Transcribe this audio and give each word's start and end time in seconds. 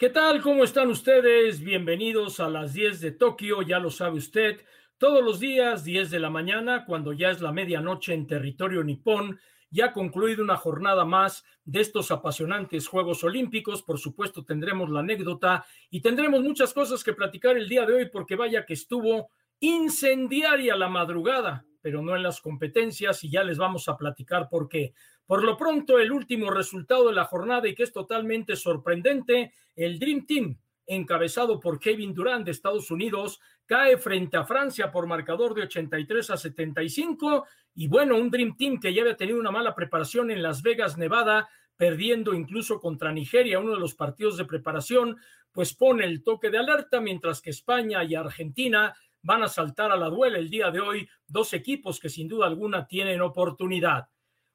¿Qué 0.00 0.08
tal? 0.08 0.40
¿Cómo 0.40 0.64
están 0.64 0.88
ustedes? 0.88 1.60
Bienvenidos 1.60 2.40
a 2.40 2.48
las 2.48 2.72
10 2.72 3.02
de 3.02 3.12
Tokio, 3.12 3.60
ya 3.60 3.78
lo 3.78 3.90
sabe 3.90 4.16
usted, 4.16 4.58
todos 4.96 5.22
los 5.22 5.40
días 5.40 5.84
10 5.84 6.10
de 6.10 6.18
la 6.18 6.30
mañana, 6.30 6.86
cuando 6.86 7.12
ya 7.12 7.28
es 7.28 7.42
la 7.42 7.52
medianoche 7.52 8.14
en 8.14 8.26
territorio 8.26 8.82
nipón, 8.82 9.38
ya 9.68 9.84
ha 9.84 9.92
concluido 9.92 10.42
una 10.42 10.56
jornada 10.56 11.04
más 11.04 11.44
de 11.66 11.82
estos 11.82 12.10
apasionantes 12.10 12.88
Juegos 12.88 13.22
Olímpicos. 13.24 13.82
Por 13.82 13.98
supuesto, 13.98 14.42
tendremos 14.42 14.88
la 14.88 15.00
anécdota 15.00 15.66
y 15.90 16.00
tendremos 16.00 16.40
muchas 16.40 16.72
cosas 16.72 17.04
que 17.04 17.12
platicar 17.12 17.58
el 17.58 17.68
día 17.68 17.84
de 17.84 17.92
hoy, 17.92 18.08
porque 18.08 18.36
vaya 18.36 18.64
que 18.64 18.72
estuvo 18.72 19.28
incendiaria 19.58 20.76
la 20.76 20.88
madrugada, 20.88 21.66
pero 21.80 22.02
no 22.02 22.16
en 22.16 22.22
las 22.22 22.40
competencias, 22.40 23.24
y 23.24 23.30
ya 23.30 23.44
les 23.44 23.58
vamos 23.58 23.88
a 23.88 23.96
platicar 23.96 24.48
por 24.48 24.68
qué. 24.68 24.92
Por 25.26 25.44
lo 25.44 25.56
pronto, 25.56 25.98
el 25.98 26.12
último 26.12 26.50
resultado 26.50 27.08
de 27.08 27.14
la 27.14 27.24
jornada 27.24 27.68
y 27.68 27.74
que 27.74 27.84
es 27.84 27.92
totalmente 27.92 28.56
sorprendente, 28.56 29.52
el 29.76 29.98
Dream 29.98 30.26
Team, 30.26 30.58
encabezado 30.86 31.60
por 31.60 31.78
Kevin 31.78 32.12
Durant 32.12 32.44
de 32.44 32.50
Estados 32.50 32.90
Unidos, 32.90 33.40
cae 33.64 33.96
frente 33.96 34.36
a 34.36 34.44
Francia 34.44 34.90
por 34.90 35.06
marcador 35.06 35.54
de 35.54 35.62
83 35.62 36.30
a 36.30 36.36
75 36.36 37.46
y 37.74 37.86
bueno, 37.86 38.16
un 38.16 38.30
Dream 38.30 38.56
Team 38.56 38.80
que 38.80 38.92
ya 38.92 39.02
había 39.02 39.16
tenido 39.16 39.38
una 39.38 39.52
mala 39.52 39.74
preparación 39.74 40.32
en 40.32 40.42
Las 40.42 40.62
Vegas, 40.62 40.98
Nevada, 40.98 41.48
perdiendo 41.76 42.34
incluso 42.34 42.80
contra 42.80 43.12
Nigeria, 43.12 43.60
uno 43.60 43.72
de 43.72 43.80
los 43.80 43.94
partidos 43.94 44.36
de 44.36 44.44
preparación, 44.44 45.16
pues 45.52 45.74
pone 45.74 46.04
el 46.04 46.22
toque 46.22 46.50
de 46.50 46.58
alerta, 46.58 47.00
mientras 47.00 47.40
que 47.40 47.50
España 47.50 48.04
y 48.04 48.14
Argentina 48.14 48.94
van 49.22 49.42
a 49.42 49.48
saltar 49.48 49.92
a 49.92 49.96
la 49.96 50.08
duela 50.08 50.38
el 50.38 50.50
día 50.50 50.70
de 50.70 50.80
hoy, 50.80 51.08
dos 51.26 51.52
equipos 51.52 52.00
que 52.00 52.08
sin 52.08 52.28
duda 52.28 52.46
alguna 52.46 52.86
tienen 52.86 53.20
oportunidad 53.20 54.08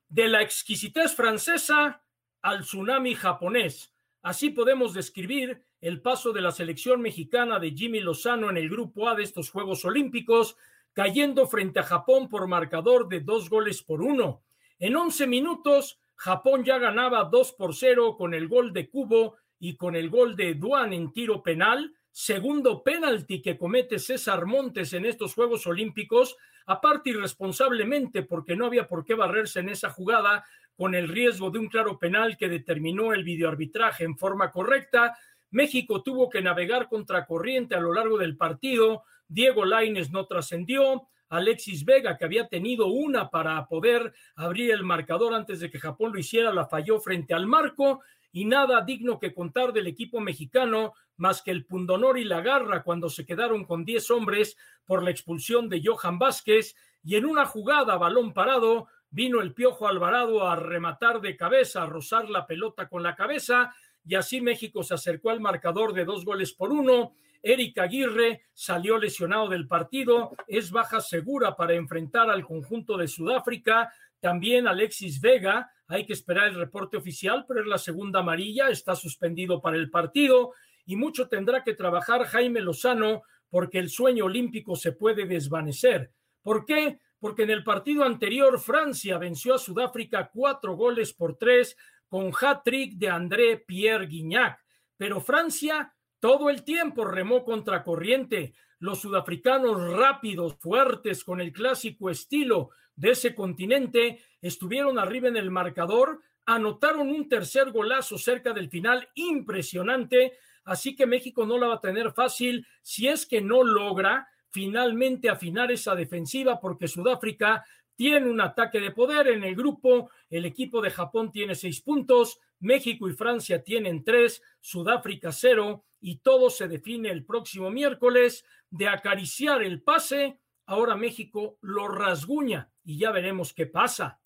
de 0.08 0.28
la 0.28 0.42
exquisitez 0.42 1.16
francesa 1.16 2.04
al 2.42 2.62
tsunami 2.62 3.16
japonés. 3.16 3.94
Así 4.22 4.50
podemos 4.50 4.94
describir 4.94 5.64
el 5.82 6.02
paso 6.02 6.32
de 6.32 6.42
la 6.42 6.52
selección 6.52 7.02
mexicana 7.02 7.60
de 7.60 7.72
Jimmy 7.72 8.00
Lozano 8.00 8.50
en 8.50 8.58
el 8.58 8.70
grupo 8.70 9.08
A 9.08 9.16
de 9.16 9.24
estos 9.24 9.50
Juegos 9.50 9.86
Olímpicos, 9.86 10.58
cayendo 10.94 11.48
frente 11.48 11.80
a 11.80 11.84
Japón 11.84 12.30
por 12.30 12.48
marcador 12.48 13.08
de 13.08 13.20
dos 13.20 13.50
goles 13.50 13.84
por 13.84 14.02
uno. 14.02 14.44
En 14.80 14.96
once 14.96 15.28
minutos, 15.28 16.00
Japón 16.16 16.64
ya 16.64 16.78
ganaba 16.78 17.26
dos 17.26 17.52
por 17.54 17.76
cero 17.76 18.16
con 18.18 18.34
el 18.34 18.48
gol 18.48 18.74
de 18.74 18.90
Cubo 18.90 19.36
y 19.60 19.76
con 19.76 19.96
el 19.96 20.10
gol 20.10 20.36
de 20.36 20.54
Duan 20.54 20.94
en 20.94 21.12
tiro 21.12 21.44
penal, 21.44 21.94
segundo 22.16 22.82
penalti 22.82 23.42
que 23.42 23.58
comete 23.58 24.00
César 24.00 24.46
Montes 24.46 24.94
en 24.94 25.06
estos 25.06 25.34
Juegos 25.34 25.68
Olímpicos, 25.68 26.38
aparte 26.66 27.10
irresponsablemente 27.10 28.24
porque 28.24 28.56
no 28.56 28.68
había 28.68 28.88
por 28.88 29.04
qué 29.04 29.16
barrerse 29.16 29.60
en 29.60 29.68
esa 29.68 29.90
jugada 29.90 30.46
con 30.78 30.96
el 30.96 31.10
riesgo 31.10 31.52
de 31.52 31.60
un 31.60 31.68
claro 31.68 32.00
penal 32.00 32.38
que 32.38 32.48
determinó 32.48 33.12
el 33.12 33.26
videoarbitraje 33.26 34.06
en 34.06 34.18
forma 34.18 34.50
correcta. 34.50 35.18
México 35.52 36.04
tuvo 36.04 36.30
que 36.30 36.42
navegar 36.42 36.88
contra 36.88 37.26
corriente 37.26 37.76
a 37.76 37.82
lo 37.82 37.94
largo 37.94 38.18
del 38.18 38.38
partido. 38.38 39.04
Diego 39.28 39.66
Laines 39.66 40.10
no 40.10 40.26
trascendió. 40.26 41.10
Alexis 41.28 41.84
Vega, 41.84 42.18
que 42.18 42.24
había 42.24 42.48
tenido 42.48 42.88
una 42.88 43.30
para 43.30 43.68
poder 43.68 44.14
abrir 44.36 44.72
el 44.72 44.84
marcador 44.84 45.34
antes 45.34 45.60
de 45.60 45.70
que 45.70 45.80
Japón 45.80 46.14
lo 46.14 46.20
hiciera, 46.20 46.54
la 46.54 46.68
falló 46.68 47.02
frente 47.02 47.34
al 47.34 47.46
marco 47.46 48.00
y 48.36 48.44
nada 48.44 48.82
digno 48.82 49.18
que 49.18 49.34
contar 49.34 49.72
del 49.72 49.88
equipo 49.88 50.20
mexicano 50.20 50.94
más 51.16 51.42
que 51.42 51.52
el 51.52 51.66
pundonor 51.66 52.20
y 52.20 52.26
la 52.26 52.42
garra 52.42 52.84
cuando 52.84 53.08
se 53.08 53.26
quedaron 53.26 53.64
con 53.64 53.86
10 53.86 54.12
hombres 54.12 54.58
por 54.86 55.04
la 55.04 55.10
expulsión 55.10 55.70
de 55.70 55.82
Johan 55.82 56.20
Vázquez 56.20 56.76
y 57.02 57.16
en 57.16 57.26
una 57.26 57.46
jugada 57.46 57.96
balón 57.96 58.34
parado 58.34 58.88
vino 59.10 59.40
el 59.40 59.54
Piojo 59.54 59.88
Alvarado 59.88 60.46
a 60.46 60.58
rematar 60.58 61.22
de 61.22 61.38
cabeza, 61.38 61.84
a 61.84 61.86
rozar 61.86 62.30
la 62.30 62.46
pelota 62.46 62.90
con 62.90 63.04
la 63.04 63.16
cabeza 63.16 63.74
y 64.06 64.16
así 64.16 64.42
México 64.42 64.84
se 64.84 64.96
acercó 64.96 65.30
al 65.30 65.40
marcador 65.40 65.94
de 65.94 66.04
dos 66.04 66.26
goles 66.26 66.52
por 66.52 66.74
uno. 66.74 67.14
Eric 67.42 67.78
Aguirre 67.78 68.42
salió 68.52 68.98
lesionado 68.98 69.48
del 69.48 69.66
partido, 69.66 70.32
es 70.46 70.72
baja 70.72 71.00
segura 71.00 71.56
para 71.56 71.76
enfrentar 71.76 72.30
al 72.30 72.46
conjunto 72.46 72.98
de 72.98 73.08
Sudáfrica. 73.08 73.94
También 74.20 74.68
Alexis 74.68 75.22
Vega, 75.22 75.72
hay 75.88 76.06
que 76.06 76.14
esperar 76.14 76.48
el 76.48 76.56
reporte 76.56 76.98
oficial, 76.98 77.46
pero 77.48 77.62
es 77.62 77.68
la 77.68 77.78
segunda 77.78 78.20
amarilla, 78.20 78.70
está 78.70 78.96
suspendido 78.96 79.62
para 79.62 79.78
el 79.78 79.90
partido 79.90 80.54
y 80.86 80.96
mucho 80.96 81.28
tendrá 81.28 81.64
que 81.64 81.74
trabajar 81.74 82.26
Jaime 82.26 82.62
Lozano 82.62 83.24
porque 83.50 83.80
el 83.80 83.90
sueño 83.90 84.26
olímpico 84.26 84.76
se 84.76 84.92
puede 84.92 85.26
desvanecer. 85.26 86.12
¿Por 86.42 86.66
qué? 86.66 87.00
Porque 87.20 87.44
en 87.44 87.52
el 87.52 87.64
partido 87.64 88.04
anterior 88.04 88.60
Francia 88.60 89.18
venció 89.18 89.56
a 89.56 89.60
Sudáfrica 89.60 90.30
cuatro 90.34 90.76
goles 90.76 91.14
por 91.14 91.38
tres 91.38 91.76
con 92.08 92.32
hat-trick 92.40 92.98
de 92.98 93.10
André 93.10 93.58
Pierre 93.58 94.08
Guignac, 94.08 94.60
pero 94.98 95.22
Francia 95.22 95.94
todo 96.20 96.50
el 96.50 96.64
tiempo 96.64 97.06
remó 97.06 97.44
contra 97.44 97.84
corriente. 97.84 98.54
Los 98.80 99.02
sudafricanos 99.02 99.94
rápidos, 99.94 100.56
fuertes, 100.60 101.24
con 101.24 101.40
el 101.40 101.52
clásico 101.52 102.10
estilo 102.10 102.72
de 102.96 103.12
ese 103.12 103.36
continente, 103.36 104.24
estuvieron 104.48 105.00
arriba 105.00 105.28
en 105.28 105.38
el 105.38 105.50
marcador, 105.50 106.22
anotaron 106.46 107.10
un 107.10 107.28
tercer 107.28 107.72
golazo 107.72 108.18
cerca 108.18 108.54
del 108.54 108.70
final 108.70 109.10
impresionante, 109.16 110.34
así 110.66 110.96
que 110.96 111.08
México 111.08 111.46
no 111.46 111.58
la 111.58 111.68
va 111.68 111.76
a 111.76 111.82
tener 111.82 112.12
fácil 112.12 112.68
si 112.84 113.08
es 113.08 113.26
que 113.26 113.42
no 113.42 113.64
logra 113.64 114.28
finalmente 114.50 115.30
afinar 115.30 115.72
esa 115.72 115.96
defensiva 115.96 116.60
porque 116.60 116.88
Sudáfrica 116.88 117.66
tiene 117.96 118.30
un 118.30 118.40
ataque 118.40 118.80
de 118.80 118.92
poder 118.92 119.30
en 119.30 119.44
el 119.44 119.56
grupo, 119.56 120.12
el 120.30 120.46
equipo 120.46 120.80
de 120.80 120.92
Japón 120.92 121.32
tiene 121.32 121.56
seis 121.56 121.82
puntos, 121.82 122.40
México 122.60 123.10
y 123.10 123.14
Francia 123.14 123.64
tienen 123.64 124.04
tres, 124.04 124.44
Sudáfrica 124.60 125.32
cero 125.32 125.86
y 126.00 126.18
todo 126.18 126.52
se 126.52 126.68
define 126.68 127.10
el 127.10 127.26
próximo 127.26 127.72
miércoles 127.72 128.46
de 128.70 128.88
acariciar 128.90 129.64
el 129.64 129.82
pase, 129.82 130.40
ahora 130.68 130.96
México 130.96 131.58
lo 131.62 131.88
rasguña 131.88 132.70
y 132.84 133.00
ya 133.00 133.12
veremos 133.12 133.54
qué 133.54 133.66
pasa. 133.66 134.20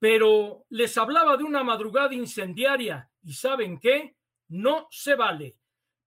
Pero 0.00 0.64
les 0.70 0.98
hablaba 0.98 1.36
de 1.36 1.44
una 1.44 1.62
madrugada 1.62 2.12
incendiaria 2.14 3.08
y 3.22 3.34
¿saben 3.34 3.78
qué? 3.78 4.16
No 4.48 4.88
se 4.90 5.14
vale. 5.14 5.58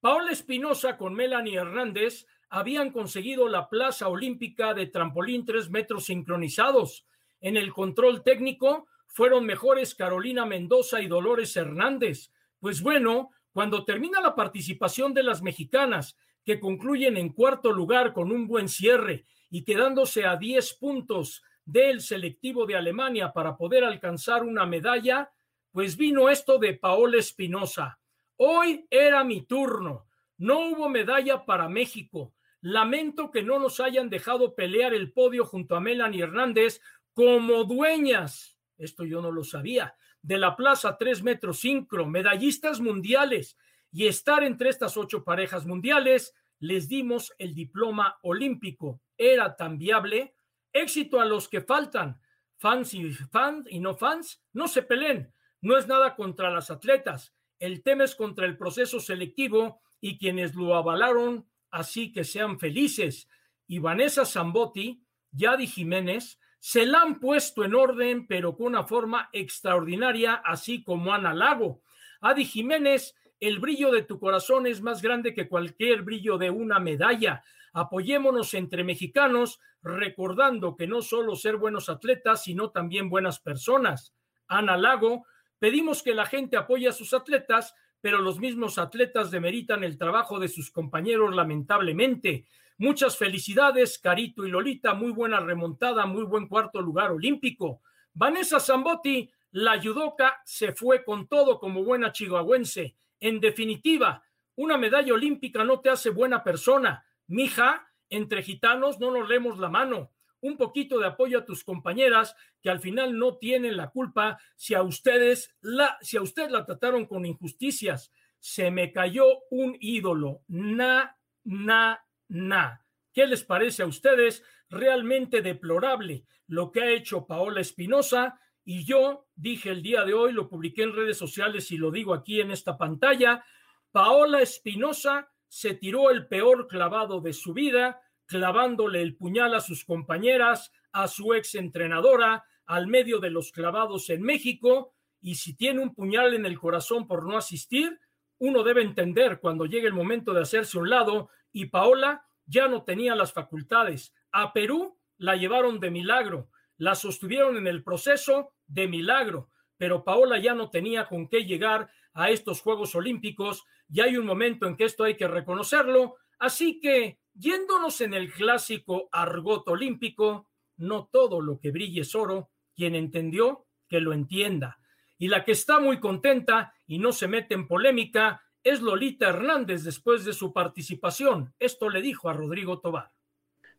Paola 0.01 0.31
Espinosa 0.31 0.97
con 0.97 1.13
Melanie 1.13 1.55
Hernández 1.55 2.25
habían 2.49 2.91
conseguido 2.91 3.47
la 3.47 3.69
plaza 3.69 4.09
olímpica 4.09 4.73
de 4.73 4.87
trampolín 4.87 5.45
tres 5.45 5.69
metros 5.69 6.05
sincronizados. 6.05 7.05
En 7.39 7.55
el 7.55 7.71
control 7.71 8.21
técnico 8.21 8.87
fueron 9.07 9.45
mejores 9.45 9.95
Carolina 9.95 10.45
Mendoza 10.45 10.99
y 10.99 11.07
Dolores 11.07 11.55
Hernández. 11.55 12.31
Pues 12.59 12.81
bueno, 12.81 13.29
cuando 13.53 13.85
termina 13.85 14.19
la 14.19 14.35
participación 14.35 15.13
de 15.13 15.23
las 15.23 15.41
mexicanas, 15.41 16.17
que 16.43 16.59
concluyen 16.59 17.15
en 17.17 17.29
cuarto 17.29 17.71
lugar 17.71 18.11
con 18.11 18.31
un 18.31 18.47
buen 18.47 18.67
cierre 18.67 19.25
y 19.49 19.63
quedándose 19.63 20.25
a 20.25 20.35
10 20.35 20.73
puntos 20.73 21.43
del 21.65 22.01
selectivo 22.01 22.65
de 22.65 22.75
Alemania 22.75 23.31
para 23.31 23.55
poder 23.55 23.83
alcanzar 23.83 24.43
una 24.43 24.65
medalla, 24.65 25.31
pues 25.71 25.97
vino 25.97 26.29
esto 26.29 26.57
de 26.57 26.73
Paola 26.73 27.17
Espinosa. 27.17 27.99
Hoy 28.37 28.85
era 28.89 29.23
mi 29.23 29.45
turno. 29.45 30.07
No 30.37 30.67
hubo 30.67 30.89
medalla 30.89 31.45
para 31.45 31.69
México. 31.69 32.33
Lamento 32.61 33.31
que 33.31 33.43
no 33.43 33.59
nos 33.59 33.79
hayan 33.79 34.09
dejado 34.09 34.55
pelear 34.55 34.93
el 34.93 35.11
podio 35.11 35.45
junto 35.45 35.75
a 35.75 35.79
Melanie 35.79 36.23
Hernández 36.23 36.81
como 37.13 37.63
dueñas. 37.63 38.57
Esto 38.77 39.03
yo 39.05 39.21
no 39.21 39.31
lo 39.31 39.43
sabía. 39.43 39.95
De 40.21 40.37
la 40.37 40.55
plaza 40.55 40.97
tres 40.97 41.23
metros 41.23 41.59
sincro, 41.59 42.05
medallistas 42.05 42.79
mundiales 42.79 43.57
y 43.91 44.07
estar 44.07 44.43
entre 44.43 44.69
estas 44.69 44.97
ocho 44.97 45.23
parejas 45.23 45.65
mundiales, 45.65 46.33
les 46.59 46.87
dimos 46.87 47.33
el 47.37 47.53
diploma 47.53 48.17
olímpico. 48.23 49.01
Era 49.17 49.55
tan 49.55 49.77
viable 49.77 50.32
Éxito 50.73 51.21
a 51.21 51.25
los 51.25 51.47
que 51.47 51.61
faltan. 51.61 52.19
Fans 52.57 52.93
y 52.93 53.13
fans 53.13 53.67
y 53.69 53.79
no 53.79 53.95
fans, 53.95 54.41
no 54.51 54.67
se 54.67 54.81
peleen. 54.81 55.33
No 55.61 55.77
es 55.77 55.87
nada 55.87 56.15
contra 56.15 56.49
las 56.49 56.69
atletas. 56.71 57.33
El 57.59 57.83
tema 57.83 58.03
es 58.03 58.15
contra 58.15 58.45
el 58.45 58.57
proceso 58.57 58.99
selectivo 58.99 59.81
y 60.01 60.17
quienes 60.17 60.55
lo 60.55 60.75
avalaron, 60.75 61.47
así 61.71 62.11
que 62.11 62.25
sean 62.25 62.59
felices. 62.59 63.29
Y 63.67 63.79
Vanessa 63.79 64.25
Zambotti, 64.25 65.01
Yadi 65.31 65.67
Jiménez, 65.67 66.39
se 66.59 66.85
la 66.85 67.01
han 67.01 67.19
puesto 67.19 67.63
en 67.63 67.75
orden, 67.75 68.25
pero 68.25 68.55
con 68.55 68.67
una 68.67 68.83
forma 68.83 69.29
extraordinaria, 69.33 70.35
así 70.35 70.83
como 70.83 71.13
Ana 71.13 71.33
Lago. 71.33 71.81
Adi 72.21 72.45
Jiménez, 72.45 73.15
el 73.41 73.59
brillo 73.59 73.91
de 73.91 74.03
tu 74.03 74.17
corazón 74.17 74.65
es 74.65 74.81
más 74.81 75.01
grande 75.01 75.33
que 75.33 75.49
cualquier 75.49 76.03
brillo 76.03 76.37
de 76.37 76.49
una 76.49 76.79
medalla. 76.79 77.43
Apoyémonos 77.73 78.53
entre 78.53 78.83
mexicanos, 78.83 79.59
recordando 79.81 80.75
que 80.75 80.87
no 80.87 81.01
solo 81.01 81.35
ser 81.35 81.57
buenos 81.57 81.89
atletas, 81.89 82.43
sino 82.43 82.69
también 82.69 83.09
buenas 83.09 83.39
personas. 83.39 84.13
Ana 84.47 84.77
Lago, 84.77 85.25
pedimos 85.59 86.03
que 86.03 86.13
la 86.13 86.25
gente 86.25 86.55
apoye 86.55 86.87
a 86.87 86.93
sus 86.93 87.13
atletas, 87.13 87.73
pero 87.99 88.19
los 88.19 88.39
mismos 88.39 88.77
atletas 88.77 89.31
demeritan 89.31 89.83
el 89.83 89.97
trabajo 89.97 90.39
de 90.39 90.49
sus 90.49 90.71
compañeros 90.71 91.35
lamentablemente. 91.35 92.45
Muchas 92.77 93.17
felicidades, 93.17 93.97
Carito 93.97 94.45
y 94.45 94.51
Lolita, 94.51 94.93
muy 94.93 95.11
buena 95.11 95.39
remontada, 95.39 96.05
muy 96.05 96.23
buen 96.23 96.47
cuarto 96.47 96.81
lugar 96.81 97.11
olímpico. 97.11 97.81
Vanessa 98.13 98.59
Zambotti, 98.59 99.31
la 99.51 99.77
yudoka, 99.77 100.41
se 100.45 100.73
fue 100.73 101.03
con 101.03 101.27
todo 101.27 101.59
como 101.59 101.83
buena 101.83 102.11
chihuahuense. 102.11 102.95
En 103.19 103.39
definitiva, 103.39 104.23
Una 104.55 104.77
medalla 104.77 105.13
olímpica 105.13 105.63
no 105.63 105.79
te 105.79 105.89
hace 105.89 106.11
buena 106.11 106.43
persona. 106.43 107.03
Mija, 107.33 107.91
entre 108.09 108.43
gitanos 108.43 108.99
no 108.99 109.09
nos 109.09 109.27
leemos 109.27 109.57
la 109.57 109.67
mano. 109.67 110.11
Un 110.39 110.55
poquito 110.55 110.99
de 110.99 111.07
apoyo 111.07 111.39
a 111.39 111.45
tus 111.45 111.63
compañeras 111.63 112.35
que 112.61 112.69
al 112.69 112.79
final 112.79 113.17
no 113.17 113.37
tienen 113.37 113.75
la 113.75 113.89
culpa 113.89 114.37
si 114.55 114.75
a 114.75 114.83
ustedes 114.83 115.57
la, 115.61 115.97
si 116.01 116.17
a 116.17 116.21
usted 116.21 116.51
la 116.51 116.63
trataron 116.63 117.07
con 117.07 117.25
injusticias. 117.25 118.11
Se 118.37 118.69
me 118.69 118.91
cayó 118.91 119.25
un 119.49 119.75
ídolo. 119.79 120.43
Na, 120.47 121.17
na, 121.43 122.05
na. 122.27 122.85
¿Qué 123.11 123.25
les 123.25 123.43
parece 123.43 123.81
a 123.81 123.87
ustedes? 123.87 124.43
Realmente 124.69 125.41
deplorable 125.41 126.25
lo 126.45 126.71
que 126.71 126.83
ha 126.83 126.91
hecho 126.91 127.25
Paola 127.25 127.61
Espinosa. 127.61 128.39
Y 128.63 128.85
yo 128.85 129.25
dije 129.33 129.71
el 129.71 129.81
día 129.81 130.05
de 130.05 130.13
hoy, 130.13 130.33
lo 130.33 130.49
publiqué 130.49 130.83
en 130.83 130.95
redes 130.95 131.17
sociales 131.17 131.71
y 131.71 131.77
lo 131.77 131.89
digo 131.89 132.13
aquí 132.13 132.41
en 132.41 132.51
esta 132.51 132.77
pantalla, 132.77 133.43
Paola 133.91 134.39
Espinosa 134.39 135.32
se 135.53 135.75
tiró 135.75 136.09
el 136.09 136.25
peor 136.25 136.67
clavado 136.67 137.21
de 137.21 137.31
su 137.31 137.53
vida, 137.53 138.01
clavándole 138.25 139.03
el 139.03 139.15
puñal 139.15 139.53
a 139.53 139.61
sus 139.61 139.85
compañeras, 139.85 140.71
a 140.91 141.07
su 141.07 141.35
ex 141.35 141.53
entrenadora, 141.53 142.43
al 142.65 142.87
medio 142.87 143.19
de 143.19 143.29
los 143.29 143.51
clavados 143.51 144.09
en 144.09 144.23
México, 144.23 144.95
y 145.21 145.35
si 145.35 145.55
tiene 145.55 145.83
un 145.83 145.93
puñal 145.93 146.33
en 146.33 146.47
el 146.47 146.57
corazón 146.57 147.05
por 147.05 147.27
no 147.27 147.37
asistir, 147.37 147.99
uno 148.39 148.63
debe 148.63 148.81
entender 148.81 149.39
cuando 149.39 149.67
llegue 149.67 149.85
el 149.85 149.93
momento 149.93 150.33
de 150.33 150.41
hacerse 150.41 150.79
un 150.79 150.89
lado, 150.89 151.29
y 151.51 151.67
Paola 151.67 152.25
ya 152.47 152.67
no 152.67 152.81
tenía 152.81 153.13
las 153.13 153.31
facultades. 153.31 154.11
A 154.31 154.53
Perú 154.53 154.97
la 155.17 155.35
llevaron 155.35 155.79
de 155.79 155.91
milagro, 155.91 156.49
la 156.77 156.95
sostuvieron 156.95 157.57
en 157.57 157.67
el 157.67 157.83
proceso 157.83 158.55
de 158.65 158.87
milagro, 158.87 159.51
pero 159.77 160.03
Paola 160.03 160.39
ya 160.39 160.55
no 160.55 160.71
tenía 160.71 161.05
con 161.05 161.27
qué 161.27 161.45
llegar 161.45 161.91
a 162.13 162.31
estos 162.31 162.59
Juegos 162.61 162.95
Olímpicos 162.95 163.65
y 163.93 164.01
hay 164.01 164.17
un 164.17 164.25
momento 164.25 164.65
en 164.65 164.75
que 164.75 164.85
esto 164.85 165.03
hay 165.03 165.15
que 165.15 165.27
reconocerlo. 165.27 166.15
Así 166.39 166.79
que, 166.79 167.19
yéndonos 167.35 168.01
en 168.01 168.15
el 168.15 168.33
clásico 168.33 169.07
argot 169.11 169.67
olímpico, 169.67 170.49
no 170.77 171.09
todo 171.11 171.41
lo 171.41 171.59
que 171.59 171.69
brille 171.69 172.01
es 172.01 172.15
oro, 172.15 172.49
quien 172.75 172.95
entendió, 172.95 173.67
que 173.87 173.99
lo 173.99 174.13
entienda. 174.13 174.79
Y 175.19 175.27
la 175.27 175.45
que 175.45 175.51
está 175.51 175.79
muy 175.79 175.99
contenta 175.99 176.73
y 176.87 176.97
no 176.97 177.11
se 177.11 177.27
mete 177.27 177.53
en 177.53 177.67
polémica 177.67 178.41
es 178.63 178.81
Lolita 178.81 179.29
Hernández 179.29 179.83
después 179.83 180.25
de 180.25 180.33
su 180.33 180.51
participación. 180.53 181.53
Esto 181.59 181.87
le 181.87 182.01
dijo 182.01 182.29
a 182.29 182.33
Rodrigo 182.33 182.79
Tobar. 182.79 183.11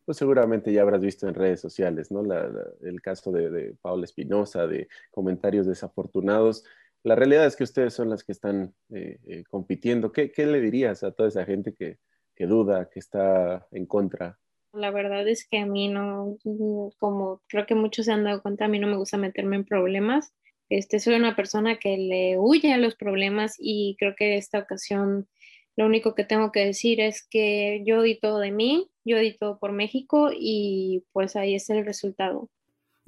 Pues 0.05 0.17
seguramente 0.17 0.73
ya 0.73 0.83
habrás 0.83 1.01
visto 1.01 1.27
en 1.27 1.35
redes 1.35 1.61
sociales, 1.61 2.13
¿no? 2.13 2.23
el 2.83 3.03
caso 3.03 3.33
de, 3.33 3.51
de 3.51 3.77
Espinosa, 4.05 4.69
de 4.69 4.87
comentarios 5.11 5.67
desafortunados 5.67 6.63
la 7.05 7.15
realidad 7.15 7.45
es 7.45 7.55
que 7.55 7.65
ustedes 7.65 7.93
son 7.93 8.09
las 8.09 8.25
que 8.25 8.33
están 8.33 8.75
eh, 8.89 9.19
eh, 9.27 9.45
compitiendo. 9.49 10.11
¿Qué, 10.11 10.33
le 10.37 10.61
dirías 10.61 11.05
a 11.05 11.13
toda 11.13 11.29
esa 11.29 11.45
gente 11.45 11.75
que, 11.75 11.99
duda, 12.47 12.89
que 12.91 12.99
está 12.99 13.69
en 13.73 13.85
contra? 13.85 14.39
La 14.73 14.91
verdad 14.91 15.29
es 15.29 15.47
que 15.47 15.59
a 15.59 15.67
mí 15.67 15.89
no, 15.89 16.39
como 16.99 17.43
creo 17.47 17.67
que 17.67 17.75
muchos 17.75 18.07
se 18.07 18.13
han 18.13 18.25
dado 18.25 18.43
cuenta, 18.43 18.65
a 18.65 18.69
mí 18.69 18.79
no 18.79 18.89
me 18.89 18.97
gusta 18.97 19.19
meterme 19.19 19.57
en 19.57 19.65
problemas. 19.67 20.33
Este, 20.71 20.99
soy 20.99 21.15
una 21.15 21.37
persona 21.37 21.77
que 21.77 21.99
le 21.99 22.39
huye 22.39 22.73
a 22.73 22.79
los 22.79 22.97
problemas 22.97 23.55
y 23.59 23.97
creo 23.99 24.15
que 24.17 24.39
esta 24.39 24.59
ocasión 24.59 25.29
lo 25.77 25.85
único 25.85 26.15
que 26.15 26.25
tengo 26.25 26.53
que 26.53 26.65
decir 26.65 27.01
es 27.01 27.23
que 27.23 27.83
yo 27.85 28.01
di 28.01 28.19
todo 28.19 28.39
de 28.39 28.51
mí, 28.51 28.89
yo 29.05 29.19
di 29.19 29.37
todo 29.37 29.59
por 29.59 29.73
México 29.73 30.31
y 30.33 31.05
pues 31.13 31.37
ahí 31.37 31.55
es 31.55 31.69
el 31.69 31.85
resultado. 31.85 32.49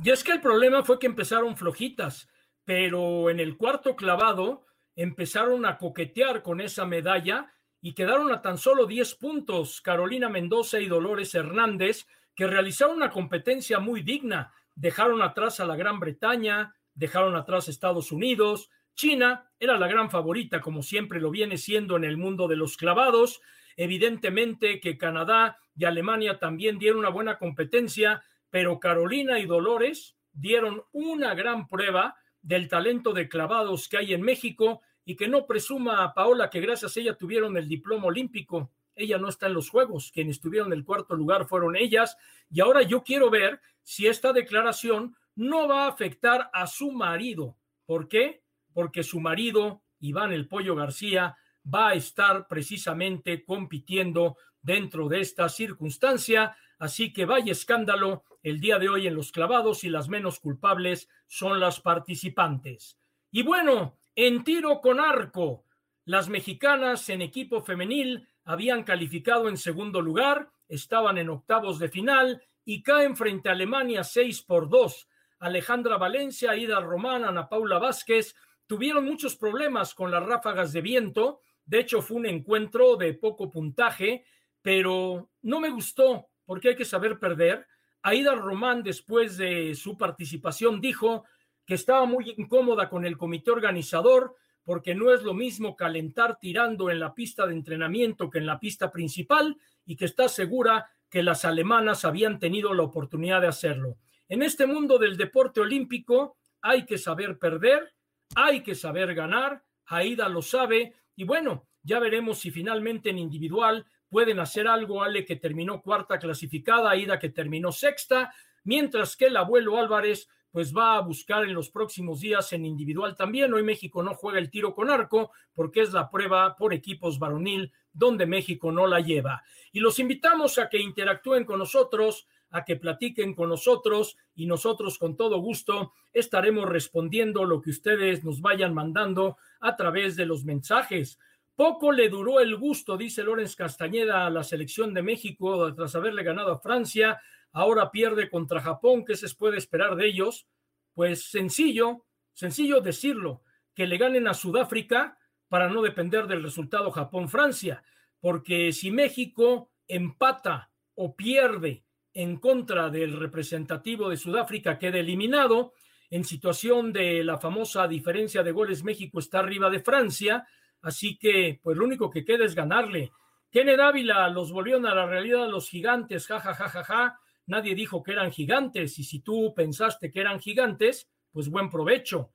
Y 0.05 0.11
es 0.11 0.23
que 0.23 0.33
el 0.33 0.43
problema 0.43 0.85
fue 0.85 0.99
que 0.99 1.07
empezaron 1.07 1.57
flojitas 1.57 2.29
pero 2.67 3.31
en 3.31 3.41
el 3.41 3.57
cuarto 3.57 3.97
clavado 3.97 4.67
empezaron 4.97 5.65
a 5.65 5.79
coquetear 5.79 6.43
con 6.43 6.61
esa 6.61 6.85
medalla 6.85 7.55
y 7.81 7.95
quedaron 7.95 8.33
a 8.33 8.43
tan 8.43 8.59
solo 8.59 8.87
10 8.87 9.15
puntos 9.15 9.81
Carolina 9.81 10.29
Mendoza 10.29 10.81
y 10.81 10.87
Dolores 10.87 11.35
Hernández, 11.35 12.07
que 12.35 12.49
realizaron 12.49 12.97
una 12.97 13.11
competencia 13.11 13.79
muy 13.79 14.03
digna. 14.03 14.53
Dejaron 14.75 15.23
atrás 15.23 15.61
a 15.61 15.65
la 15.65 15.77
Gran 15.77 16.01
Bretaña, 16.01 16.75
dejaron 16.93 17.37
atrás 17.37 17.69
a 17.69 17.71
Estados 17.71 18.11
Unidos, 18.11 18.69
China 18.97 19.49
era 19.61 19.79
la 19.79 19.87
gran 19.87 20.11
favorita, 20.11 20.61
como 20.61 20.83
siempre 20.83 21.21
lo 21.21 21.31
viene 21.31 21.59
siendo 21.59 21.97
en 21.97 22.05
el 22.05 22.17
mundo 22.17 22.49
de 22.49 22.57
los 22.57 22.77
clavados. 22.77 23.41
Evidentemente 23.77 24.81
que 24.81 24.99
Canadá 24.99 25.59
y 25.77 25.85
Alemania 25.85 26.39
también 26.41 26.79
dieron 26.79 27.01
una 27.01 27.11
buena 27.11 27.39
competencia, 27.39 28.25
pero 28.51 28.81
Carolina 28.81 29.39
y 29.39 29.47
Dolores 29.47 30.17
dieron 30.33 30.83
una 30.93 31.35
gran 31.35 31.69
prueba 31.69 32.17
del 32.47 32.69
talento 32.69 33.13
de 33.13 33.29
clavados 33.29 33.89
que 33.89 33.97
hay 33.97 34.15
en 34.15 34.23
México 34.23 34.81
y 35.05 35.17
que 35.17 35.27
no 35.27 35.47
presuma 35.47 36.05
a 36.05 36.15
Paola 36.15 36.49
que 36.49 36.61
gracias 36.61 36.97
a 36.97 37.01
ella 37.01 37.17
tuvieron 37.17 37.57
el 37.57 37.69
diploma 37.69 38.07
olímpico. 38.07 38.71
Ella 38.95 39.19
no 39.19 39.29
está 39.29 39.49
en 39.49 39.55
los 39.55 39.69
Juegos, 39.69 40.13
quienes 40.13 40.41
tuvieron 40.41 40.73
el 40.73 40.85
cuarto 40.85 41.17
lugar 41.17 41.49
fueron 41.49 41.75
ellas. 41.75 42.17
Y 42.49 42.61
ahora 42.61 42.83
yo 42.83 43.03
quiero 43.03 43.31
ver 43.31 43.61
si 43.83 44.07
esta 44.07 44.33
declaración 44.33 45.17
no 45.35 45.67
va 45.67 45.85
a 45.85 45.89
afectar 45.89 46.49
a 46.53 46.69
su 46.69 46.93
marido. 46.93 47.57
¿Por 47.85 48.07
qué? 48.07 48.45
Porque 48.73 49.03
su 49.03 49.19
marido, 49.19 49.83
Iván 49.99 50.33
el 50.33 50.47
Pollo 50.47 50.77
García, 50.77 51.37
va 51.67 51.89
a 51.89 51.95
estar 51.95 52.47
precisamente 52.47 53.45
compitiendo 53.45 54.37
dentro 54.67 55.09
de 55.09 55.21
esta 55.21 55.49
circunstancia. 55.49 56.57
Así 56.79 57.13
que 57.13 57.25
vaya 57.25 57.53
escándalo 57.53 58.25
el 58.43 58.61
día 58.61 58.79
de 58.79 58.89
hoy 58.89 59.07
en 59.07 59.15
los 59.15 59.33
clavados 59.33 59.85
y 59.85 59.89
las 59.89 60.09
menos 60.09 60.41
culpables 60.41 61.09
son 61.27 61.61
las 61.61 61.81
participantes. 61.81 62.99
Y 63.31 63.43
bueno, 63.43 63.97
en 64.15 64.45
tiro 64.45 64.81
con 64.81 65.01
arco, 65.01 65.65
las 66.05 66.29
mexicanas 66.29 67.09
en 67.09 67.23
equipo 67.23 67.63
femenil 67.63 68.29
habían 68.45 68.83
calificado 68.83 69.49
en 69.49 69.57
segundo 69.57 70.03
lugar, 70.03 70.51
estaban 70.69 71.17
en 71.17 71.31
octavos 71.31 71.79
de 71.79 71.89
final 71.89 72.43
y 72.65 72.83
caen 72.83 73.17
frente 73.17 73.49
a 73.49 73.53
Alemania 73.53 74.05
6 74.05 74.43
por 74.43 74.69
2. 74.69 75.09
Alejandra 75.39 75.97
Valencia, 75.97 76.57
Ida 76.57 76.81
Román, 76.81 77.25
Ana 77.25 77.49
Paula 77.49 77.79
Vázquez 77.79 78.35
tuvieron 78.67 79.05
muchos 79.05 79.37
problemas 79.37 79.95
con 79.95 80.11
las 80.11 80.25
ráfagas 80.25 80.73
de 80.73 80.81
viento. 80.81 81.41
De 81.65 81.81
hecho, 81.81 82.03
fue 82.03 82.17
un 82.17 82.27
encuentro 82.27 82.97
de 82.97 83.15
poco 83.15 83.51
puntaje, 83.51 84.25
pero 84.67 85.31
no 85.43 85.61
me 85.61 85.71
gustó 85.71 86.27
porque 86.45 86.71
hay 86.71 86.75
que 86.75 86.85
saber 86.85 87.21
perder. 87.21 87.69
Aida 88.03 88.35
Román, 88.35 88.83
después 88.83 89.37
de 89.37 89.77
su 89.77 89.97
participación, 89.97 90.81
dijo 90.81 91.23
que 91.65 91.75
estaba 91.75 92.05
muy 92.05 92.35
incómoda 92.37 92.89
con 92.89 93.07
el 93.07 93.17
comité 93.17 93.53
organizador 93.53 94.35
porque 94.65 94.97
no 94.97 95.15
es 95.15 95.23
lo 95.23 95.35
mismo 95.35 95.77
calentar 95.77 96.41
tirando 96.41 96.91
en 96.91 96.99
la 96.99 97.15
pista 97.15 97.47
de 97.47 97.53
entrenamiento 97.53 98.29
que 98.29 98.39
en 98.39 98.47
la 98.47 98.59
pista 98.59 98.91
principal 98.91 99.57
y 99.85 99.95
que 99.95 100.07
está 100.07 100.29
segura 100.29 100.91
que 101.09 101.23
las 101.23 101.45
alemanas 101.45 102.05
habían 102.05 102.41
tenido 102.41 102.75
la 102.75 102.83
oportunidad 102.83 103.43
de 103.43 103.47
hacerlo. 103.47 103.99
En 104.29 104.43
este 104.43 104.67
mundo 104.67 104.99
del 104.99 105.17
deporte 105.17 105.61
olímpico 105.61 106.39
hay 106.61 106.85
que 106.85 106.99
saber 106.99 107.39
perder, 107.39 107.95
hay 108.35 108.65
que 108.65 108.75
saber 108.75 109.15
ganar, 109.15 109.63
Aida 109.85 110.29
lo 110.29 110.43
sabe 110.43 110.93
y 111.15 111.23
bueno, 111.23 111.69
ya 111.85 112.01
veremos 112.01 112.41
si 112.41 112.51
finalmente 112.51 113.11
en 113.11 113.19
individual 113.19 113.87
pueden 114.09 114.39
hacer 114.39 114.69
algo, 114.69 115.03
Ale 115.03 115.25
que 115.25 115.37
terminó 115.37 115.83
cuarta 115.83 116.19
clasificada, 116.19 116.91
Aida 116.91 117.19
que 117.19 117.31
terminó 117.31 117.73
sexta, 117.73 118.33
mientras 118.65 119.17
que 119.17 119.27
el 119.27 119.37
abuelo 119.37 119.79
Álvarez 119.79 120.29
pues 120.57 120.75
va 120.75 120.97
a 120.97 121.01
buscar 121.01 121.45
en 121.45 121.53
los 121.53 121.69
próximos 121.69 122.21
días 122.21 122.51
en 122.55 122.65
individual 122.65 123.15
también. 123.15 123.53
Hoy 123.53 123.63
México 123.63 124.03
no 124.03 124.15
juega 124.15 124.39
el 124.39 124.49
tiro 124.49 124.75
con 124.75 124.89
arco 124.89 125.31
porque 125.55 125.83
es 125.83 125.93
la 125.93 126.09
prueba 126.09 126.57
por 126.57 126.73
equipos 126.73 127.19
varonil 127.19 127.71
donde 127.93 128.25
México 128.25 128.73
no 128.73 128.87
la 128.87 129.01
lleva. 129.01 129.43
Y 129.71 129.81
los 129.81 129.99
invitamos 129.99 130.59
a 130.59 130.71
que 130.71 130.79
interactúen 130.79 131.45
con 131.45 131.59
nosotros, 131.59 132.27
a 132.49 132.65
que 132.65 132.77
platiquen 132.77 133.35
con 133.35 133.51
nosotros 133.51 134.17
y 134.35 134.47
nosotros 134.47 134.99
con 134.99 135.15
todo 135.15 135.41
gusto 135.41 135.93
estaremos 136.15 136.67
respondiendo 136.67 137.45
lo 137.45 137.61
que 137.61 137.69
ustedes 137.69 138.25
nos 138.25 138.41
vayan 138.41 138.73
mandando 138.73 139.37
a 139.61 139.77
través 139.77 140.17
de 140.17 140.25
los 140.25 140.45
mensajes. 140.47 141.19
Poco 141.57 141.91
le 141.91 142.11
duró 142.11 142.39
el 142.39 142.55
gusto, 142.57 142.99
dice 142.99 143.25
Lorenz 143.25 143.57
Castañeda, 143.57 144.27
a 144.27 144.31
la 144.31 144.45
selección 144.45 144.93
de 144.93 145.01
México 145.01 145.75
tras 145.75 145.95
haberle 145.95 146.23
ganado 146.23 146.53
a 146.53 146.61
Francia. 146.61 147.19
Ahora 147.51 147.91
pierde 147.91 148.29
contra 148.29 148.61
Japón. 148.61 149.07
¿Qué 149.07 149.17
se 149.17 149.35
puede 149.35 149.57
esperar 149.57 149.97
de 149.97 150.07
ellos? 150.07 150.47
Pues 150.93 151.31
sencillo, 151.31 152.05
sencillo 152.35 152.83
decirlo, 152.83 153.43
que 153.75 153.87
le 153.87 153.97
ganen 153.97 154.29
a 154.29 154.35
Sudáfrica 154.35 155.19
para 155.49 155.71
no 155.71 155.81
depender 155.81 156.27
del 156.27 156.43
resultado 156.43 156.91
Japón-Francia. 156.91 157.83
Porque 158.21 158.71
si 158.73 158.91
México 158.91 159.73
empata 159.89 160.71
o 160.95 161.17
pierde 161.17 161.85
en 162.13 162.37
contra 162.37 162.91
del 162.91 163.19
representativo 163.19 164.11
de 164.11 164.19
Sudáfrica, 164.19 164.79
queda 164.79 164.99
eliminado. 164.99 165.73
En 166.11 166.25
situación 166.25 166.93
de 166.93 167.25
la 167.25 167.39
famosa 167.39 167.89
diferencia 167.89 168.43
de 168.43 168.53
goles, 168.53 168.85
México 168.85 169.21
está 169.21 169.39
arriba 169.39 169.71
de 169.71 169.81
Francia 169.81 170.47
Así 170.87 171.19
que, 171.19 171.59
pues 171.65 171.77
lo 171.77 171.85
único 171.85 172.09
que 172.09 172.25
queda 172.25 172.45
es 172.45 172.55
ganarle. 172.55 173.11
Kenneth 173.51 173.81
Ávila 173.81 174.29
los 174.29 174.53
volvieron 174.53 174.87
a 174.87 174.95
la 174.95 175.05
realidad 175.05 175.49
los 175.49 175.69
gigantes, 175.69 176.29
ja, 176.29 176.39
ja, 176.39 176.55
ja, 176.55 176.69
ja, 176.69 176.85
ja. 176.85 177.21
Nadie 177.47 177.75
dijo 177.75 178.05
que 178.05 178.13
eran 178.13 178.31
gigantes 178.31 178.97
y 179.01 179.03
si 179.03 179.19
tú 179.19 179.53
pensaste 179.53 180.13
que 180.13 180.21
eran 180.21 180.39
gigantes, 180.39 181.11
pues 181.33 181.49
buen 181.49 181.71
provecho. 181.71 182.31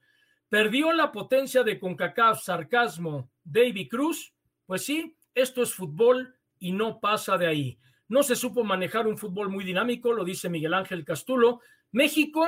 Perdió 0.50 0.92
la 0.92 1.14
potencia 1.14 1.64
de 1.64 1.80
CONCACAF, 1.80 2.44
sarcasmo, 2.44 3.32
David 3.42 3.88
Cruz. 3.90 4.34
Pues 4.66 4.84
sí, 4.84 5.16
esto 5.34 5.64
es 5.64 5.74
fútbol 5.74 6.36
y 6.60 6.74
no 6.74 7.00
pasa 7.00 7.38
de 7.38 7.48
ahí. 7.48 7.80
No 8.10 8.22
se 8.22 8.36
supo 8.36 8.66
manejar 8.66 9.08
un 9.08 9.18
fútbol 9.18 9.48
muy 9.48 9.64
dinámico, 9.64 10.12
lo 10.12 10.26
dice 10.26 10.50
Miguel 10.50 10.74
Ángel 10.74 11.06
Castulo. 11.06 11.62
México, 11.94 12.46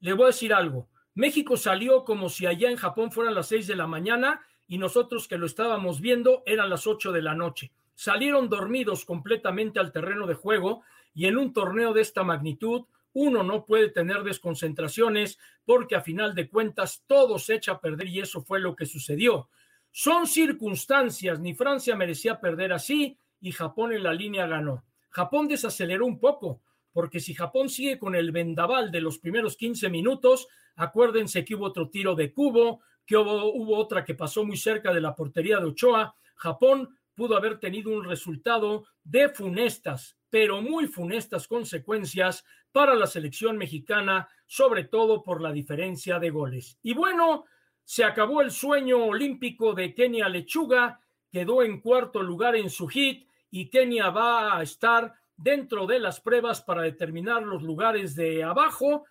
le 0.00 0.14
voy 0.14 0.24
a 0.24 0.26
decir 0.28 0.54
algo, 0.54 0.88
México 1.12 1.58
salió 1.58 2.06
como 2.06 2.30
si 2.30 2.46
allá 2.46 2.70
en 2.70 2.78
Japón 2.78 3.12
fueran 3.12 3.34
las 3.34 3.48
seis 3.48 3.66
de 3.66 3.76
la 3.76 3.86
mañana 3.86 4.40
y 4.72 4.78
nosotros 4.78 5.28
que 5.28 5.36
lo 5.36 5.44
estábamos 5.44 6.00
viendo 6.00 6.42
eran 6.46 6.70
las 6.70 6.86
ocho 6.86 7.12
de 7.12 7.20
la 7.20 7.34
noche. 7.34 7.72
Salieron 7.94 8.48
dormidos 8.48 9.04
completamente 9.04 9.78
al 9.78 9.92
terreno 9.92 10.26
de 10.26 10.32
juego 10.32 10.80
y 11.12 11.26
en 11.26 11.36
un 11.36 11.52
torneo 11.52 11.92
de 11.92 12.00
esta 12.00 12.22
magnitud 12.22 12.86
uno 13.12 13.42
no 13.42 13.66
puede 13.66 13.90
tener 13.90 14.22
desconcentraciones 14.22 15.38
porque 15.66 15.94
a 15.94 16.00
final 16.00 16.34
de 16.34 16.48
cuentas 16.48 17.04
todo 17.06 17.38
se 17.38 17.56
echa 17.56 17.72
a 17.72 17.80
perder 17.82 18.08
y 18.08 18.20
eso 18.20 18.40
fue 18.40 18.60
lo 18.60 18.74
que 18.74 18.86
sucedió. 18.86 19.50
Son 19.90 20.26
circunstancias, 20.26 21.38
ni 21.38 21.52
Francia 21.52 21.94
merecía 21.94 22.40
perder 22.40 22.72
así 22.72 23.18
y 23.42 23.52
Japón 23.52 23.92
en 23.92 24.02
la 24.02 24.14
línea 24.14 24.46
ganó. 24.46 24.86
Japón 25.10 25.48
desaceleró 25.48 26.06
un 26.06 26.18
poco, 26.18 26.62
porque 26.94 27.20
si 27.20 27.34
Japón 27.34 27.68
sigue 27.68 27.98
con 27.98 28.14
el 28.14 28.32
vendaval 28.32 28.90
de 28.90 29.02
los 29.02 29.18
primeros 29.18 29.58
15 29.58 29.90
minutos, 29.90 30.48
acuérdense 30.76 31.44
que 31.44 31.56
hubo 31.56 31.66
otro 31.66 31.90
tiro 31.90 32.14
de 32.14 32.32
cubo, 32.32 32.80
que 33.06 33.16
hubo, 33.16 33.76
otra 33.76 34.04
que 34.04 34.14
pasó 34.14 34.44
muy 34.44 34.56
cerca 34.56 34.92
de 34.92 35.00
la 35.00 35.14
portería 35.14 35.58
de 35.58 35.66
Ochoa. 35.66 36.14
Japón 36.36 36.96
pudo 37.14 37.36
haber 37.36 37.58
tenido 37.58 37.90
un 37.90 38.04
resultado 38.04 38.84
de 39.04 39.28
funestas, 39.28 40.16
pero 40.30 40.62
muy 40.62 40.86
funestas 40.86 41.46
consecuencias 41.46 42.44
para 42.70 42.94
la 42.94 43.06
selección 43.06 43.58
mexicana, 43.58 44.28
sobre 44.46 44.84
todo 44.84 45.22
por 45.22 45.40
la 45.42 45.52
diferencia 45.52 46.18
de 46.18 46.30
goles. 46.30 46.78
Y 46.82 46.94
bueno, 46.94 47.44
se 47.84 48.04
acabó 48.04 48.40
el 48.40 48.50
sueño 48.50 49.04
olímpico 49.04 49.74
de 49.74 49.94
Kenia 49.94 50.28
Lechuga, 50.28 51.00
quedó 51.30 51.62
en 51.62 51.80
cuarto 51.80 52.22
lugar 52.22 52.56
en 52.56 52.70
su 52.70 52.88
hit 52.88 53.28
y 53.50 53.68
Kenia 53.68 54.10
va 54.10 54.56
a 54.56 54.62
estar 54.62 55.14
dentro 55.36 55.86
de 55.86 55.98
las 55.98 56.20
pruebas 56.20 56.62
para 56.62 56.82
determinar 56.82 57.42
los 57.42 57.62
lugares 57.62 58.14
de 58.14 58.42
abajo, 58.44 59.04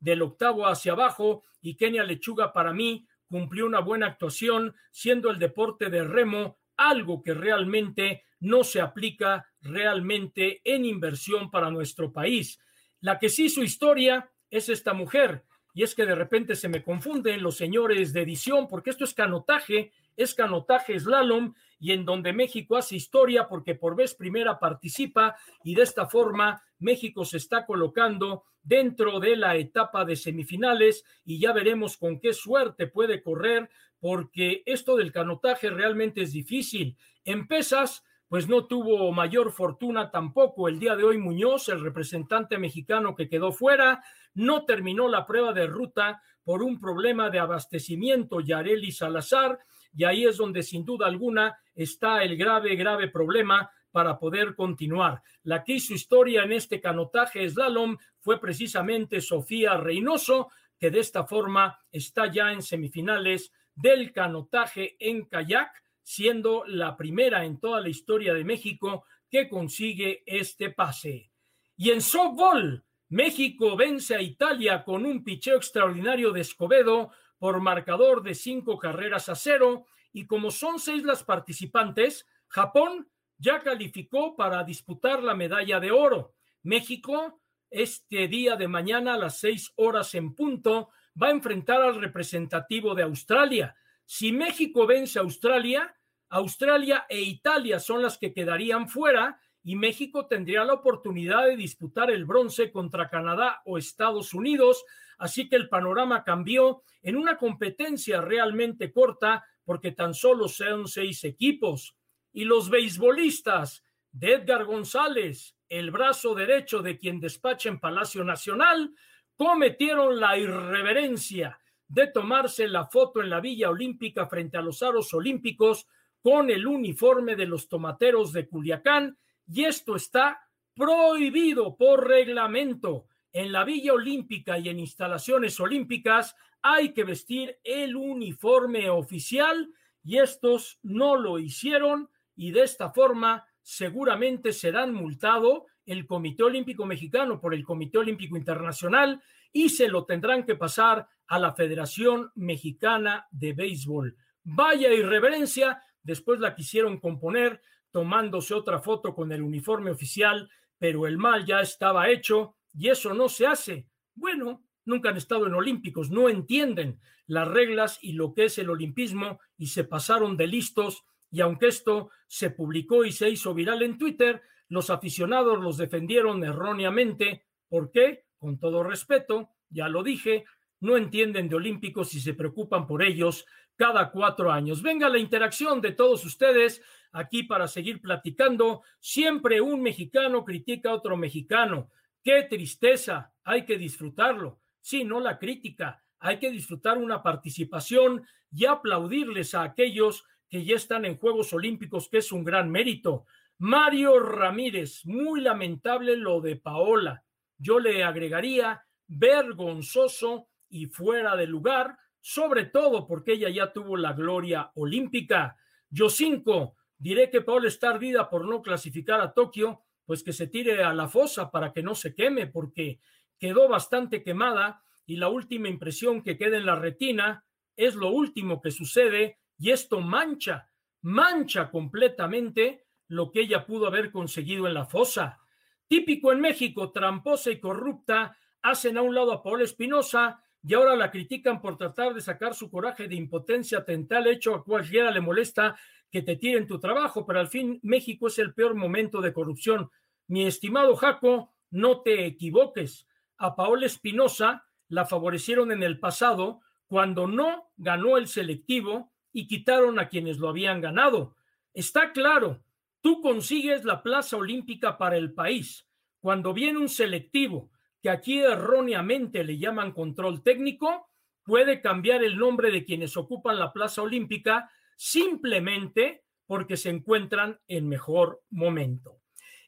del 0.00 0.22
octavo 0.22 0.66
hacia 0.66 0.92
abajo, 0.92 1.44
y 1.60 1.76
Kenia 1.76 2.02
Lechuga 2.04 2.52
para 2.52 2.72
mí 2.72 3.06
cumplió 3.34 3.66
una 3.66 3.80
buena 3.80 4.06
actuación 4.06 4.76
siendo 4.92 5.28
el 5.28 5.40
deporte 5.40 5.90
de 5.90 6.04
remo 6.04 6.56
algo 6.76 7.20
que 7.20 7.34
realmente 7.34 8.22
no 8.38 8.62
se 8.62 8.80
aplica 8.80 9.44
realmente 9.60 10.60
en 10.62 10.84
inversión 10.84 11.50
para 11.50 11.68
nuestro 11.68 12.12
país. 12.12 12.60
La 13.00 13.18
que 13.18 13.28
sí 13.28 13.48
su 13.48 13.64
historia 13.64 14.30
es 14.50 14.68
esta 14.68 14.92
mujer, 14.92 15.42
y 15.74 15.82
es 15.82 15.96
que 15.96 16.06
de 16.06 16.14
repente 16.14 16.54
se 16.54 16.68
me 16.68 16.84
confunden 16.84 17.42
los 17.42 17.56
señores 17.56 18.12
de 18.12 18.22
edición, 18.22 18.68
porque 18.68 18.90
esto 18.90 19.02
es 19.02 19.14
canotaje, 19.14 19.90
es 20.16 20.32
canotaje 20.32 20.96
slalom, 21.00 21.54
y 21.84 21.92
en 21.92 22.06
donde 22.06 22.32
México 22.32 22.78
hace 22.78 22.96
historia 22.96 23.46
porque 23.46 23.74
por 23.74 23.94
vez 23.94 24.14
primera 24.14 24.58
participa, 24.58 25.36
y 25.62 25.74
de 25.74 25.82
esta 25.82 26.06
forma 26.06 26.62
México 26.78 27.26
se 27.26 27.36
está 27.36 27.66
colocando 27.66 28.44
dentro 28.62 29.20
de 29.20 29.36
la 29.36 29.54
etapa 29.56 30.06
de 30.06 30.16
semifinales, 30.16 31.04
y 31.26 31.38
ya 31.38 31.52
veremos 31.52 31.98
con 31.98 32.20
qué 32.20 32.32
suerte 32.32 32.86
puede 32.86 33.22
correr, 33.22 33.68
porque 34.00 34.62
esto 34.64 34.96
del 34.96 35.12
canotaje 35.12 35.68
realmente 35.68 36.22
es 36.22 36.32
difícil. 36.32 36.96
En 37.22 37.46
pesas, 37.46 38.02
pues 38.28 38.48
no 38.48 38.64
tuvo 38.64 39.12
mayor 39.12 39.52
fortuna 39.52 40.10
tampoco. 40.10 40.68
El 40.68 40.78
día 40.78 40.96
de 40.96 41.04
hoy 41.04 41.18
Muñoz, 41.18 41.68
el 41.68 41.82
representante 41.82 42.56
mexicano 42.56 43.14
que 43.14 43.28
quedó 43.28 43.52
fuera, 43.52 44.02
no 44.32 44.64
terminó 44.64 45.06
la 45.06 45.26
prueba 45.26 45.52
de 45.52 45.66
ruta 45.66 46.22
por 46.44 46.62
un 46.62 46.80
problema 46.80 47.28
de 47.28 47.40
abastecimiento, 47.40 48.40
Yareli 48.40 48.90
Salazar, 48.90 49.58
y 49.96 50.04
ahí 50.04 50.24
es 50.24 50.36
donde 50.36 50.62
sin 50.62 50.84
duda 50.84 51.06
alguna 51.06 51.58
está 51.74 52.22
el 52.22 52.36
grave, 52.36 52.76
grave 52.76 53.08
problema 53.08 53.70
para 53.90 54.18
poder 54.18 54.54
continuar. 54.56 55.22
La 55.44 55.62
que 55.62 55.74
hizo 55.74 55.94
historia 55.94 56.42
en 56.42 56.52
este 56.52 56.80
canotaje 56.80 57.48
slalom 57.48 57.96
fue 58.18 58.40
precisamente 58.40 59.20
Sofía 59.20 59.76
Reynoso, 59.76 60.48
que 60.78 60.90
de 60.90 61.00
esta 61.00 61.24
forma 61.24 61.78
está 61.92 62.30
ya 62.30 62.52
en 62.52 62.62
semifinales 62.62 63.52
del 63.74 64.12
canotaje 64.12 64.96
en 64.98 65.26
kayak, 65.26 65.70
siendo 66.02 66.64
la 66.66 66.96
primera 66.96 67.44
en 67.44 67.58
toda 67.60 67.80
la 67.80 67.88
historia 67.88 68.34
de 68.34 68.44
México 68.44 69.04
que 69.30 69.48
consigue 69.48 70.22
este 70.26 70.70
pase. 70.70 71.30
Y 71.76 71.90
en 71.90 72.00
softball, 72.00 72.84
México 73.08 73.76
vence 73.76 74.14
a 74.14 74.22
Italia 74.22 74.82
con 74.82 75.06
un 75.06 75.22
picheo 75.22 75.56
extraordinario 75.56 76.32
de 76.32 76.40
Escobedo 76.40 77.10
por 77.38 77.60
marcador 77.60 78.22
de 78.22 78.34
cinco 78.34 78.78
carreras 78.78 79.28
a 79.28 79.34
cero. 79.34 79.86
Y 80.12 80.26
como 80.26 80.50
son 80.50 80.78
seis 80.78 81.02
las 81.02 81.24
participantes, 81.24 82.26
Japón 82.48 83.08
ya 83.38 83.60
calificó 83.60 84.36
para 84.36 84.64
disputar 84.64 85.22
la 85.22 85.34
medalla 85.34 85.80
de 85.80 85.90
oro. 85.90 86.34
México, 86.62 87.40
este 87.70 88.28
día 88.28 88.56
de 88.56 88.68
mañana 88.68 89.14
a 89.14 89.18
las 89.18 89.38
seis 89.38 89.72
horas 89.76 90.14
en 90.14 90.34
punto, 90.34 90.90
va 91.20 91.28
a 91.28 91.32
enfrentar 91.32 91.82
al 91.82 92.00
representativo 92.00 92.94
de 92.94 93.02
Australia. 93.02 93.74
Si 94.04 94.32
México 94.32 94.86
vence 94.86 95.18
a 95.18 95.22
Australia, 95.22 95.94
Australia 96.30 97.06
e 97.08 97.20
Italia 97.20 97.78
son 97.78 98.02
las 98.02 98.18
que 98.18 98.32
quedarían 98.32 98.88
fuera 98.88 99.38
y 99.62 99.76
México 99.76 100.26
tendría 100.26 100.64
la 100.64 100.74
oportunidad 100.74 101.46
de 101.46 101.56
disputar 101.56 102.10
el 102.10 102.24
bronce 102.24 102.70
contra 102.70 103.08
Canadá 103.08 103.62
o 103.64 103.78
Estados 103.78 104.34
Unidos. 104.34 104.84
Así 105.18 105.48
que 105.48 105.56
el 105.56 105.68
panorama 105.68 106.24
cambió 106.24 106.82
en 107.02 107.16
una 107.16 107.36
competencia 107.36 108.20
realmente 108.20 108.92
corta 108.92 109.44
porque 109.64 109.92
tan 109.92 110.14
solo 110.14 110.48
son 110.48 110.88
seis 110.88 111.24
equipos. 111.24 111.96
Y 112.32 112.44
los 112.44 112.70
beisbolistas 112.70 113.84
de 114.10 114.34
Edgar 114.34 114.64
González, 114.64 115.56
el 115.68 115.90
brazo 115.90 116.34
derecho 116.34 116.82
de 116.82 116.98
quien 116.98 117.20
despacha 117.20 117.68
en 117.68 117.80
Palacio 117.80 118.24
Nacional, 118.24 118.94
cometieron 119.36 120.20
la 120.20 120.38
irreverencia 120.38 121.58
de 121.88 122.06
tomarse 122.08 122.68
la 122.68 122.86
foto 122.86 123.20
en 123.20 123.30
la 123.30 123.40
Villa 123.40 123.70
Olímpica 123.70 124.26
frente 124.26 124.56
a 124.56 124.62
los 124.62 124.82
aros 124.82 125.12
olímpicos 125.14 125.86
con 126.22 126.48
el 126.50 126.66
uniforme 126.66 127.36
de 127.36 127.46
los 127.46 127.68
tomateros 127.68 128.32
de 128.32 128.48
Culiacán 128.48 129.18
y 129.46 129.64
esto 129.64 129.96
está 129.96 130.40
prohibido 130.74 131.76
por 131.76 132.06
reglamento. 132.08 133.06
En 133.34 133.50
la 133.50 133.64
Villa 133.64 133.92
Olímpica 133.92 134.60
y 134.60 134.68
en 134.68 134.78
instalaciones 134.78 135.58
olímpicas 135.58 136.36
hay 136.62 136.94
que 136.94 137.02
vestir 137.02 137.58
el 137.64 137.96
uniforme 137.96 138.88
oficial 138.88 139.74
y 140.04 140.18
estos 140.18 140.78
no 140.84 141.16
lo 141.16 141.40
hicieron 141.40 142.08
y 142.36 142.52
de 142.52 142.62
esta 142.62 142.92
forma 142.92 143.44
seguramente 143.60 144.52
serán 144.52 144.94
multados 144.94 145.64
el 145.84 146.06
Comité 146.06 146.44
Olímpico 146.44 146.86
Mexicano 146.86 147.40
por 147.40 147.54
el 147.54 147.64
Comité 147.64 147.98
Olímpico 147.98 148.36
Internacional 148.36 149.20
y 149.52 149.68
se 149.68 149.88
lo 149.88 150.04
tendrán 150.04 150.44
que 150.44 150.54
pasar 150.54 151.08
a 151.26 151.40
la 151.40 151.54
Federación 151.54 152.30
Mexicana 152.36 153.26
de 153.32 153.52
Béisbol. 153.52 154.16
Vaya 154.44 154.94
irreverencia, 154.94 155.82
después 156.04 156.38
la 156.38 156.54
quisieron 156.54 157.00
componer 157.00 157.60
tomándose 157.90 158.54
otra 158.54 158.78
foto 158.78 159.12
con 159.12 159.32
el 159.32 159.42
uniforme 159.42 159.90
oficial, 159.90 160.48
pero 160.78 161.08
el 161.08 161.18
mal 161.18 161.44
ya 161.44 161.60
estaba 161.60 162.08
hecho 162.08 162.54
y 162.74 162.88
eso 162.88 163.14
no 163.14 163.28
se 163.28 163.46
hace. 163.46 163.86
Bueno, 164.14 164.64
nunca 164.84 165.10
han 165.10 165.16
estado 165.16 165.46
en 165.46 165.54
Olímpicos, 165.54 166.10
no 166.10 166.28
entienden 166.28 167.00
las 167.26 167.48
reglas 167.48 167.98
y 168.02 168.12
lo 168.12 168.34
que 168.34 168.46
es 168.46 168.58
el 168.58 168.70
olimpismo 168.70 169.40
y 169.56 169.68
se 169.68 169.84
pasaron 169.84 170.36
de 170.36 170.46
listos 170.46 171.04
y 171.30 171.40
aunque 171.40 171.68
esto 171.68 172.10
se 172.28 172.50
publicó 172.50 173.04
y 173.04 173.10
se 173.10 173.28
hizo 173.28 173.54
viral 173.54 173.82
en 173.82 173.98
Twitter, 173.98 174.42
los 174.68 174.90
aficionados 174.90 175.58
los 175.60 175.76
defendieron 175.76 176.44
erróneamente. 176.44 177.44
¿Por 177.68 177.90
qué? 177.90 178.26
Con 178.38 178.58
todo 178.58 178.84
respeto, 178.84 179.50
ya 179.68 179.88
lo 179.88 180.02
dije, 180.02 180.44
no 180.80 180.96
entienden 180.96 181.48
de 181.48 181.56
olímpicos 181.56 182.14
y 182.14 182.20
se 182.20 182.34
preocupan 182.34 182.86
por 182.86 183.02
ellos 183.02 183.46
cada 183.74 184.10
cuatro 184.10 184.52
años. 184.52 184.82
Venga 184.82 185.08
la 185.08 185.18
interacción 185.18 185.80
de 185.80 185.92
todos 185.92 186.24
ustedes 186.24 186.82
aquí 187.12 187.42
para 187.42 187.66
seguir 187.66 188.00
platicando. 188.00 188.82
Siempre 189.00 189.60
un 189.60 189.82
mexicano 189.82 190.44
critica 190.44 190.90
a 190.90 190.94
otro 190.94 191.16
mexicano. 191.16 191.90
Qué 192.24 192.44
tristeza, 192.44 193.34
hay 193.44 193.66
que 193.66 193.76
disfrutarlo. 193.76 194.58
Sí, 194.80 195.04
no 195.04 195.20
la 195.20 195.38
crítica, 195.38 196.02
hay 196.18 196.38
que 196.38 196.50
disfrutar 196.50 196.96
una 196.96 197.22
participación 197.22 198.26
y 198.50 198.64
aplaudirles 198.64 199.54
a 199.54 199.62
aquellos 199.62 200.24
que 200.48 200.64
ya 200.64 200.74
están 200.74 201.04
en 201.04 201.18
Juegos 201.18 201.52
Olímpicos, 201.52 202.08
que 202.08 202.18
es 202.18 202.32
un 202.32 202.42
gran 202.42 202.70
mérito. 202.70 203.26
Mario 203.58 204.20
Ramírez, 204.20 205.04
muy 205.04 205.42
lamentable 205.42 206.16
lo 206.16 206.40
de 206.40 206.56
Paola. 206.56 207.22
Yo 207.58 207.78
le 207.78 208.02
agregaría 208.02 208.86
vergonzoso 209.06 210.48
y 210.70 210.86
fuera 210.86 211.36
de 211.36 211.46
lugar, 211.46 211.98
sobre 212.20 212.64
todo 212.64 213.06
porque 213.06 213.34
ella 213.34 213.50
ya 213.50 213.70
tuvo 213.70 213.98
la 213.98 214.14
gloria 214.14 214.70
olímpica. 214.76 215.58
Yo 215.90 216.08
cinco, 216.08 216.76
diré 216.96 217.28
que 217.28 217.42
Paola 217.42 217.68
está 217.68 217.90
ardida 217.90 218.30
por 218.30 218.48
no 218.48 218.62
clasificar 218.62 219.20
a 219.20 219.34
Tokio, 219.34 219.83
pues 220.06 220.22
que 220.22 220.32
se 220.32 220.46
tire 220.46 220.82
a 220.82 220.92
la 220.92 221.08
fosa 221.08 221.50
para 221.50 221.72
que 221.72 221.82
no 221.82 221.94
se 221.94 222.14
queme, 222.14 222.46
porque 222.46 223.00
quedó 223.38 223.68
bastante 223.68 224.22
quemada 224.22 224.82
y 225.06 225.16
la 225.16 225.28
última 225.28 225.68
impresión 225.68 226.22
que 226.22 226.36
queda 226.38 226.56
en 226.56 226.66
la 226.66 226.76
retina 226.76 227.44
es 227.76 227.94
lo 227.94 228.10
último 228.10 228.60
que 228.60 228.70
sucede 228.70 229.38
y 229.58 229.70
esto 229.70 230.00
mancha 230.00 230.70
mancha 231.04 231.70
completamente 231.70 232.86
lo 233.08 233.30
que 233.30 233.42
ella 233.42 233.66
pudo 233.66 233.86
haber 233.86 234.10
conseguido 234.10 234.66
en 234.66 234.72
la 234.72 234.86
fosa. 234.86 235.38
Típico 235.86 236.32
en 236.32 236.40
México, 236.40 236.90
tramposa 236.92 237.50
y 237.50 237.60
corrupta, 237.60 238.38
hacen 238.62 238.96
a 238.96 239.02
un 239.02 239.14
lado 239.14 239.32
a 239.32 239.42
Paola 239.42 239.64
Espinosa 239.64 240.42
y 240.62 240.72
ahora 240.72 240.96
la 240.96 241.10
critican 241.10 241.60
por 241.60 241.76
tratar 241.76 242.14
de 242.14 242.22
sacar 242.22 242.54
su 242.54 242.70
coraje 242.70 243.06
de 243.06 243.16
impotencia 243.16 243.84
tental 243.84 244.26
hecho 244.26 244.54
a 244.54 244.64
cualquiera 244.64 245.10
le 245.10 245.20
molesta 245.20 245.76
que 246.14 246.22
te 246.22 246.36
tiren 246.36 246.68
tu 246.68 246.78
trabajo, 246.78 247.26
pero 247.26 247.40
al 247.40 247.48
fin 247.48 247.80
México 247.82 248.28
es 248.28 248.38
el 248.38 248.54
peor 248.54 248.76
momento 248.76 249.20
de 249.20 249.32
corrupción. 249.32 249.90
Mi 250.28 250.46
estimado 250.46 250.94
Jaco, 250.94 251.52
no 251.72 252.02
te 252.02 252.24
equivoques. 252.24 253.08
A 253.36 253.56
Paola 253.56 253.86
Espinosa 253.86 254.64
la 254.86 255.06
favorecieron 255.06 255.72
en 255.72 255.82
el 255.82 255.98
pasado 255.98 256.60
cuando 256.86 257.26
no 257.26 257.72
ganó 257.76 258.16
el 258.16 258.28
selectivo 258.28 259.12
y 259.32 259.48
quitaron 259.48 259.98
a 259.98 260.08
quienes 260.08 260.38
lo 260.38 260.48
habían 260.48 260.80
ganado. 260.80 261.34
Está 261.72 262.12
claro, 262.12 262.62
tú 263.00 263.20
consigues 263.20 263.84
la 263.84 264.00
plaza 264.00 264.36
olímpica 264.36 264.96
para 264.96 265.16
el 265.16 265.34
país. 265.34 265.88
Cuando 266.20 266.54
viene 266.54 266.78
un 266.78 266.90
selectivo, 266.90 267.72
que 268.00 268.10
aquí 268.10 268.38
erróneamente 268.38 269.42
le 269.42 269.58
llaman 269.58 269.90
control 269.90 270.44
técnico, 270.44 271.10
puede 271.42 271.80
cambiar 271.80 272.22
el 272.22 272.38
nombre 272.38 272.70
de 272.70 272.84
quienes 272.84 273.16
ocupan 273.16 273.58
la 273.58 273.72
plaza 273.72 274.00
olímpica 274.00 274.70
simplemente 274.96 276.24
porque 276.46 276.76
se 276.76 276.90
encuentran 276.90 277.58
en 277.68 277.88
mejor 277.88 278.42
momento. 278.50 279.20